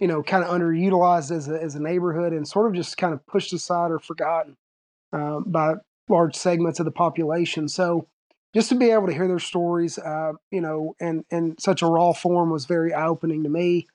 you 0.00 0.08
know, 0.08 0.22
kind 0.22 0.42
of 0.42 0.50
underutilized 0.50 1.30
as 1.30 1.48
a, 1.48 1.62
as 1.62 1.74
a 1.74 1.82
neighborhood 1.82 2.32
and 2.32 2.48
sort 2.48 2.66
of 2.66 2.74
just 2.74 2.96
kind 2.96 3.12
of 3.14 3.24
pushed 3.26 3.52
aside 3.52 3.90
or 3.90 3.98
forgotten 3.98 4.56
um, 5.12 5.44
by 5.46 5.74
large 6.08 6.34
segments 6.34 6.80
of 6.80 6.84
the 6.86 6.90
population. 6.90 7.68
So 7.68 8.08
just 8.54 8.68
to 8.68 8.74
be 8.74 8.90
able 8.90 9.06
to 9.06 9.12
hear 9.12 9.28
their 9.28 9.38
stories, 9.38 9.98
uh, 9.98 10.32
you 10.50 10.60
know, 10.60 10.94
and 11.00 11.24
in 11.30 11.56
such 11.58 11.82
a 11.82 11.86
raw 11.86 12.12
form 12.12 12.50
was 12.50 12.66
very 12.66 12.92
eye 12.92 13.06
opening 13.06 13.42
to 13.44 13.48
me. 13.48 13.86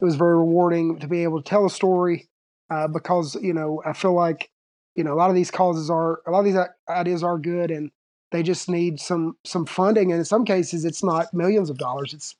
It 0.00 0.04
was 0.04 0.16
very 0.16 0.36
rewarding 0.36 0.98
to 1.00 1.08
be 1.08 1.22
able 1.22 1.42
to 1.42 1.48
tell 1.48 1.64
a 1.66 1.70
story 1.70 2.28
uh, 2.70 2.88
because 2.88 3.36
you 3.36 3.54
know 3.54 3.82
I 3.84 3.92
feel 3.92 4.14
like 4.14 4.50
you 4.94 5.04
know 5.04 5.12
a 5.12 5.16
lot 5.16 5.30
of 5.30 5.36
these 5.36 5.50
causes 5.50 5.90
are 5.90 6.20
a 6.26 6.30
lot 6.30 6.40
of 6.40 6.44
these 6.44 6.56
ideas 6.88 7.22
are 7.22 7.38
good 7.38 7.70
and 7.70 7.90
they 8.32 8.42
just 8.42 8.68
need 8.68 9.00
some 9.00 9.36
some 9.44 9.66
funding 9.66 10.10
and 10.10 10.18
in 10.18 10.24
some 10.24 10.44
cases 10.44 10.84
it's 10.84 11.04
not 11.04 11.32
millions 11.32 11.70
of 11.70 11.78
dollars 11.78 12.12
it's 12.12 12.34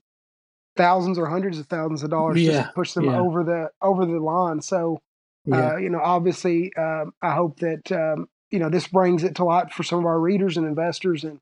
thousands 0.76 1.18
or 1.18 1.26
hundreds 1.26 1.58
of 1.58 1.66
thousands 1.66 2.02
of 2.02 2.10
dollars 2.10 2.42
just 2.42 2.66
to 2.66 2.72
push 2.74 2.92
them 2.92 3.04
yeah. 3.04 3.18
over 3.18 3.44
the 3.44 3.70
over 3.80 4.04
the 4.04 4.18
line 4.18 4.60
so 4.60 5.00
yeah. 5.44 5.72
uh, 5.72 5.76
you 5.76 5.88
know 5.88 6.00
obviously 6.02 6.74
um, 6.76 7.12
i 7.22 7.30
hope 7.30 7.58
that 7.60 7.90
um, 7.92 8.28
you 8.50 8.58
know 8.58 8.68
this 8.68 8.88
brings 8.88 9.24
it 9.24 9.34
to 9.34 9.44
light 9.44 9.72
for 9.72 9.82
some 9.82 10.00
of 10.00 10.04
our 10.04 10.20
readers 10.20 10.56
and 10.56 10.66
investors 10.66 11.24
and 11.24 11.40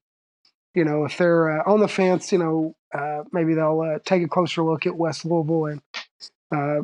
you 0.74 0.84
know 0.84 1.04
if 1.04 1.16
they're 1.18 1.60
uh, 1.60 1.70
on 1.72 1.80
the 1.80 1.88
fence 1.88 2.32
you 2.32 2.38
know 2.38 2.74
uh, 2.94 3.22
maybe 3.32 3.54
they'll 3.54 3.80
uh, 3.80 3.98
take 4.04 4.22
a 4.22 4.28
closer 4.28 4.62
look 4.62 4.86
at 4.86 4.96
west 4.96 5.24
louisville 5.24 5.66
and 5.66 5.80
uh, 6.54 6.82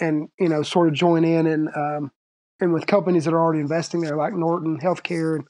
and 0.00 0.28
you 0.38 0.48
know 0.48 0.62
sort 0.62 0.88
of 0.88 0.94
join 0.94 1.24
in 1.24 1.46
and 1.46 1.68
um, 1.76 2.10
and 2.60 2.72
with 2.72 2.86
companies 2.86 3.24
that 3.24 3.34
are 3.34 3.40
already 3.40 3.60
investing 3.60 4.00
there 4.00 4.16
like 4.16 4.34
norton 4.34 4.78
healthcare 4.80 5.36
and 5.36 5.46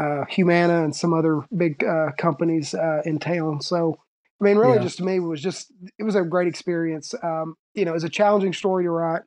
uh, 0.00 0.24
humana 0.28 0.84
and 0.84 0.94
some 0.94 1.12
other 1.12 1.42
big 1.56 1.82
uh, 1.84 2.10
companies 2.18 2.74
uh, 2.74 3.02
in 3.04 3.18
town 3.18 3.60
so 3.60 3.98
i 4.40 4.44
mean 4.44 4.56
really 4.56 4.78
Yeah. 4.78 4.84
just 4.84 4.98
to 4.98 5.04
me 5.04 5.16
it 5.16 5.20
was 5.20 5.42
just 5.42 5.72
it 5.98 6.04
was 6.04 6.14
a 6.14 6.22
great 6.22 6.48
experience 6.48 7.14
um, 7.22 7.56
you 7.74 7.84
know 7.84 7.92
it 7.92 7.94
was 7.94 8.04
a 8.04 8.08
challenging 8.08 8.52
story 8.52 8.84
to 8.84 8.90
write 8.90 9.22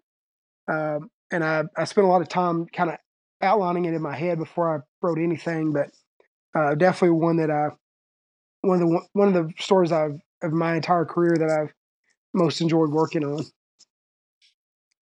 um, 0.67 1.09
and 1.31 1.43
I, 1.43 1.63
I 1.77 1.85
spent 1.85 2.05
a 2.05 2.09
lot 2.09 2.21
of 2.21 2.29
time 2.29 2.65
kind 2.67 2.89
of 2.89 2.97
outlining 3.41 3.85
it 3.85 3.93
in 3.93 4.01
my 4.01 4.15
head 4.15 4.37
before 4.37 4.75
I 4.75 4.79
wrote 5.01 5.17
anything, 5.19 5.73
but 5.73 5.89
uh, 6.55 6.75
definitely 6.75 7.17
one 7.19 7.37
that 7.37 7.49
I 7.51 7.69
one 8.61 8.81
of 8.81 8.89
the 8.89 9.01
one 9.13 9.27
of 9.27 9.33
the 9.33 9.53
stories 9.59 9.91
I've 9.91 10.19
of 10.41 10.51
my 10.51 10.75
entire 10.75 11.05
career 11.05 11.35
that 11.37 11.49
I've 11.49 11.73
most 12.33 12.61
enjoyed 12.61 12.89
working 12.89 13.23
on. 13.23 13.43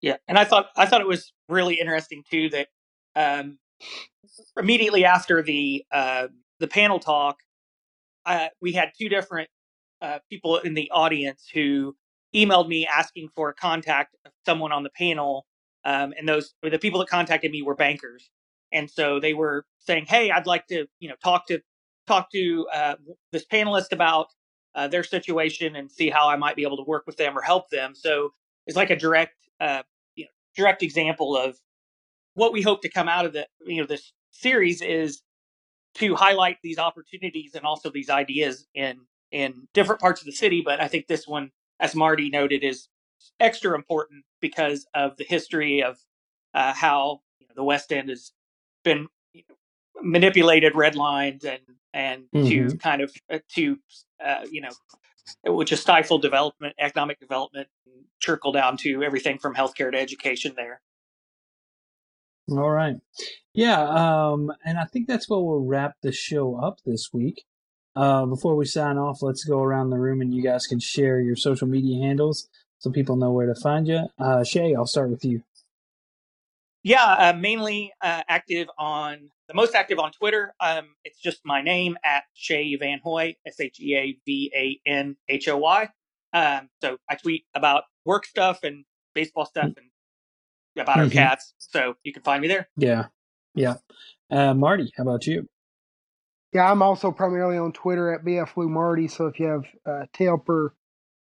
Yeah, 0.02 0.18
and 0.28 0.38
I 0.38 0.46
thought 0.46 0.68
I 0.76 0.86
thought 0.86 1.02
it 1.02 1.08
was 1.08 1.34
really 1.50 1.80
interesting 1.80 2.24
too 2.30 2.50
that 2.50 2.68
um, 3.16 3.58
immediately 4.58 5.06
after 5.06 5.42
the 5.42 5.84
uh, 5.92 6.28
the 6.60 6.68
panel 6.68 7.00
talk, 7.00 7.38
uh, 8.26 8.48
we 8.62 8.74
had 8.74 8.92
two 9.00 9.10
different 9.10 9.50
uh, 10.02 10.20
people 10.30 10.58
in 10.58 10.76
the 10.76 10.92
audience 10.92 11.48
who 11.54 11.96
emailed 12.36 12.68
me 12.68 12.86
asking 12.86 13.30
for 13.36 13.50
a 13.50 13.54
contact 13.54 14.16
of 14.26 14.32
someone 14.46 14.72
on 14.72 14.84
the 14.84 14.92
panel, 14.92 15.46
um, 15.84 16.14
and 16.18 16.28
those 16.28 16.54
the 16.62 16.78
people 16.78 17.00
that 17.00 17.10
contacted 17.10 17.52
me 17.52 17.64
were 17.64 17.76
bankers, 17.76 18.30
and 18.72 18.90
so 18.90 19.20
they 19.20 19.34
were 19.34 19.66
saying, 19.80 20.06
"Hey, 20.06 20.30
I'd 20.30 20.46
like 20.46 20.68
to 20.68 20.86
you 21.00 21.10
know 21.10 21.16
talk 21.24 21.48
to 21.48 21.60
talk 22.08 22.32
to 22.32 22.68
uh, 22.74 22.96
this 23.32 23.46
panelist 23.46 23.92
about 23.92 24.28
uh, 24.76 24.88
their 24.88 25.04
situation 25.04 25.76
and 25.76 25.92
see 25.92 26.10
how 26.10 26.30
I 26.30 26.36
might 26.36 26.56
be 26.56 26.64
able 26.64 26.78
to 26.78 26.84
work 26.84 27.06
with 27.08 27.18
them 27.18 27.38
or 27.38 27.42
help 27.42 27.70
them." 27.70 27.96
So 27.96 28.34
it's 28.66 28.78
like 28.78 28.90
a 28.90 28.96
direct 28.96 29.36
uh, 29.60 29.84
you 30.16 30.26
know 30.26 30.32
direct 30.56 30.84
example 30.84 31.38
of 31.38 31.58
what 32.36 32.54
we 32.54 32.62
hope 32.62 32.82
to 32.84 32.90
come 32.90 33.10
out 33.10 33.26
of 33.26 33.34
the 33.34 33.48
you 33.66 33.82
know 33.82 33.88
this 33.88 34.14
series 34.32 34.82
is 34.82 35.22
to 35.96 36.16
highlight 36.16 36.58
these 36.64 36.78
opportunities 36.78 37.56
and 37.56 37.66
also 37.66 37.90
these 37.90 38.10
ideas 38.10 38.68
in 38.74 39.00
in 39.32 39.68
different 39.74 40.00
parts 40.00 40.22
of 40.22 40.26
the 40.26 40.32
city 40.32 40.62
but 40.64 40.80
i 40.82 40.88
think 40.88 41.08
this 41.08 41.28
one 41.28 41.52
as 41.80 41.96
marty 41.96 42.30
noted 42.30 42.64
is 42.64 42.88
extra 43.40 43.76
important 43.76 44.24
because 44.42 44.88
of 44.94 45.18
the 45.18 45.24
history 45.24 45.84
of 45.84 45.98
uh, 46.54 46.74
how 46.74 47.22
you 47.40 47.48
know, 47.48 47.54
the 47.56 47.64
west 47.64 47.92
end 47.92 48.10
has 48.10 48.32
been 48.84 49.08
manipulated 50.04 50.76
red 50.76 50.96
lines 50.96 51.46
and 51.46 51.62
and 51.94 52.26
to 52.44 52.76
Mhm. 52.76 52.80
kind 52.80 53.02
of 53.02 53.14
uh, 53.32 53.40
to 53.56 53.78
uh, 54.26 54.46
you 54.52 54.62
know 54.62 54.70
which 55.46 55.72
is 55.72 55.82
stifle 55.82 56.20
development 56.20 56.76
economic 56.80 57.20
development 57.20 57.68
and 57.88 58.06
trickle 58.22 58.52
down 58.54 58.78
to 58.78 59.04
everything 59.04 59.38
from 59.40 59.56
healthcare 59.56 59.92
to 59.92 60.00
education 60.00 60.54
there 60.58 60.82
All 62.52 62.72
right. 62.72 62.98
Yeah, 63.54 63.82
um, 63.82 64.54
and 64.66 64.80
I 64.80 64.86
think 64.86 65.08
that's 65.08 65.30
what 65.30 65.46
we'll 65.46 65.62
wrap 65.66 65.96
the 66.04 66.14
show 66.14 66.58
up 66.58 66.80
this 66.86 67.10
week. 67.14 67.46
Uh, 67.96 68.26
before 68.28 68.56
we 68.56 68.66
sign 68.66 68.98
off, 68.98 69.22
let's 69.24 69.44
go 69.46 69.62
around 69.62 69.92
the 69.92 70.00
room 70.00 70.22
and 70.22 70.34
you 70.34 70.44
guys 70.44 70.68
can 70.68 70.80
share 70.80 71.22
your 71.22 71.36
social 71.36 71.68
media 71.68 72.06
handles 72.06 72.50
so 72.80 72.92
people 72.92 73.18
know 73.18 73.32
where 73.34 73.48
to 73.48 73.56
find 73.62 73.88
you. 73.88 74.08
Uh, 74.20 74.44
Shea, 74.46 74.76
I'll 74.76 74.88
start 74.88 75.12
with 75.12 75.26
you. 75.26 75.44
Yeah, 76.88 77.04
uh, 77.04 77.34
mainly 77.34 77.92
uh, 78.02 78.24
active 78.30 78.70
on 78.80 79.30
the 79.50 79.54
most 79.54 79.76
active 79.76 80.00
on 80.00 80.14
Twitter. 80.14 80.54
Um, 80.62 80.96
it's 81.04 81.20
just 81.20 81.42
my 81.44 81.62
name 81.62 81.98
at 82.06 82.24
Shea 82.34 82.78
Van 82.78 83.02
Hoy, 83.04 83.36
S 83.46 83.60
H 83.60 83.78
E 83.82 83.94
A 83.98 84.18
V 84.26 84.52
A 84.56 84.90
N 84.90 85.18
H 85.28 85.50
O 85.50 85.58
Y. 85.58 85.90
Um, 86.32 86.70
so 86.82 86.98
I 87.10 87.16
tweet 87.16 87.44
about 87.54 87.84
work 88.06 88.26
stuff 88.26 88.64
and 88.64 88.86
baseball 89.14 89.46
stuff 89.46 89.66
and 89.66 89.90
about 90.78 90.98
our 91.00 91.06
Mhm. 91.08 91.12
cats. 91.12 91.56
So 91.58 91.96
you 92.04 92.14
can 92.14 92.24
find 92.24 92.42
me 92.42 92.48
there. 92.48 92.70
Yeah, 92.78 93.08
yeah. 93.54 93.76
Uh, 94.32 94.54
Marty, 94.54 94.90
how 94.96 95.04
about 95.04 95.28
you? 95.28 95.50
Yeah, 96.54 96.72
I'm 96.72 96.82
also 96.82 97.12
primarily 97.12 97.58
on 97.58 97.74
Twitter 97.74 98.14
at 98.14 98.24
BF 98.24 98.56
Lou 98.56 98.70
Marty. 98.70 99.10
So 99.10 99.28
if 99.28 99.42
you 99.42 99.48
have 99.48 99.66
uh, 99.86 100.06
tip 100.14 100.48
or 100.48 100.74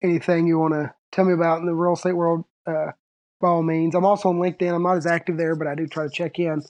anything 0.04 0.46
you 0.46 0.60
want 0.60 0.76
to 0.76 0.94
tell 1.12 1.26
me 1.26 1.34
about 1.34 1.62
in 1.62 1.66
the 1.66 1.74
real 1.74 1.94
estate 1.94 2.14
world, 2.14 2.46
uh, 2.68 2.92
by 3.40 3.50
all 3.50 3.64
means. 3.64 3.96
I'm 3.96 4.06
also 4.06 4.30
on 4.30 4.38
LinkedIn. 4.38 4.74
I'm 4.74 4.84
not 4.84 4.98
as 4.98 5.06
active 5.06 5.38
there, 5.38 5.56
but 5.56 5.68
I 5.68 5.76
do 5.76 5.88
try 5.88 6.04
to 6.04 6.10
check 6.10 6.40
in 6.40 6.60
at 6.60 6.66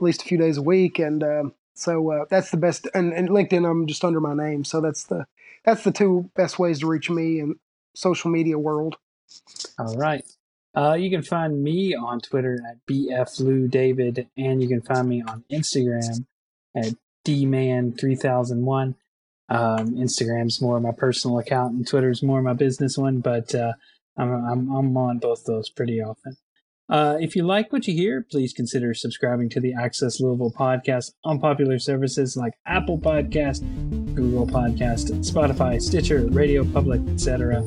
least 0.00 0.22
a 0.22 0.24
few 0.24 0.38
days 0.38 0.56
a 0.56 0.62
week. 0.62 0.98
And 0.98 1.22
um, 1.22 1.54
so 1.74 2.10
uh, 2.10 2.24
that's 2.30 2.50
the 2.50 2.56
best. 2.56 2.88
And, 2.94 3.12
and 3.12 3.28
LinkedIn, 3.28 3.68
I'm 3.68 3.86
just 3.86 4.04
under 4.04 4.20
my 4.20 4.34
name. 4.34 4.64
So 4.64 4.80
that's 4.80 5.04
the 5.04 5.26
that's 5.64 5.84
the 5.84 5.92
two 5.92 6.30
best 6.36 6.58
ways 6.58 6.80
to 6.80 6.86
reach 6.86 7.08
me 7.10 7.40
in 7.40 7.56
social 7.94 8.30
media 8.30 8.58
world. 8.58 8.96
All 9.78 9.96
right. 9.96 10.24
Uh, 10.76 10.94
you 10.94 11.08
can 11.08 11.22
find 11.22 11.62
me 11.62 11.94
on 11.94 12.20
Twitter 12.20 12.60
at 12.68 12.84
bfloudavid, 12.86 14.26
and 14.36 14.60
you 14.60 14.68
can 14.68 14.82
find 14.82 15.08
me 15.08 15.22
on 15.22 15.44
Instagram 15.50 16.24
at 16.74 16.94
dman3001. 17.24 18.94
Um, 19.48 19.94
Instagram's 19.94 20.60
more 20.60 20.80
my 20.80 20.90
personal 20.90 21.38
account, 21.38 21.74
and 21.74 21.86
Twitter's 21.86 22.22
more 22.22 22.42
my 22.42 22.54
business 22.54 22.98
one, 22.98 23.20
but 23.20 23.54
uh, 23.54 23.74
I'm, 24.16 24.30
I'm, 24.30 24.70
I'm 24.70 24.96
on 24.96 25.18
both 25.18 25.44
those 25.44 25.70
pretty 25.70 26.00
often. 26.00 26.36
Uh, 26.88 27.16
if 27.18 27.34
you 27.34 27.42
like 27.42 27.72
what 27.72 27.86
you 27.88 27.94
hear, 27.94 28.26
please 28.30 28.52
consider 28.52 28.92
subscribing 28.92 29.48
to 29.48 29.60
the 29.60 29.72
Access 29.72 30.20
Louisville 30.20 30.52
podcast 30.52 31.12
on 31.24 31.40
popular 31.40 31.78
services 31.78 32.36
like 32.36 32.52
Apple 32.66 32.98
Podcast, 32.98 33.62
Google 34.14 34.46
Podcast, 34.46 35.10
Spotify, 35.24 35.80
Stitcher, 35.80 36.26
Radio 36.26 36.62
Public, 36.62 37.00
etc. 37.08 37.60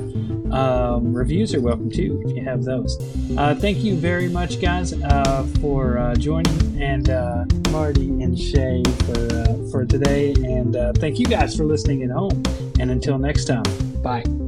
Um, 0.51 1.13
reviews 1.13 1.55
are 1.55 1.61
welcome 1.61 1.89
too 1.89 2.21
if 2.25 2.35
you 2.35 2.43
have 2.43 2.63
those. 2.63 2.95
Uh, 3.35 3.55
thank 3.55 3.79
you 3.79 3.95
very 3.95 4.29
much, 4.29 4.61
guys, 4.61 4.93
uh, 4.93 5.47
for 5.61 5.97
uh, 5.97 6.15
joining, 6.15 6.81
and 6.81 7.09
uh, 7.09 7.45
Marty 7.71 8.09
and 8.21 8.39
Shea 8.39 8.83
for 9.05 9.35
uh, 9.35 9.71
for 9.71 9.83
today, 9.83 10.33
and 10.33 10.75
thank 10.99 11.17
you 11.17 11.25
guys 11.25 11.57
for 11.57 11.65
listening 11.65 12.03
at 12.03 12.11
home. 12.11 12.43
And 12.79 12.91
until 12.91 13.17
next 13.17 13.45
time, 13.45 13.63
bye. 14.03 14.46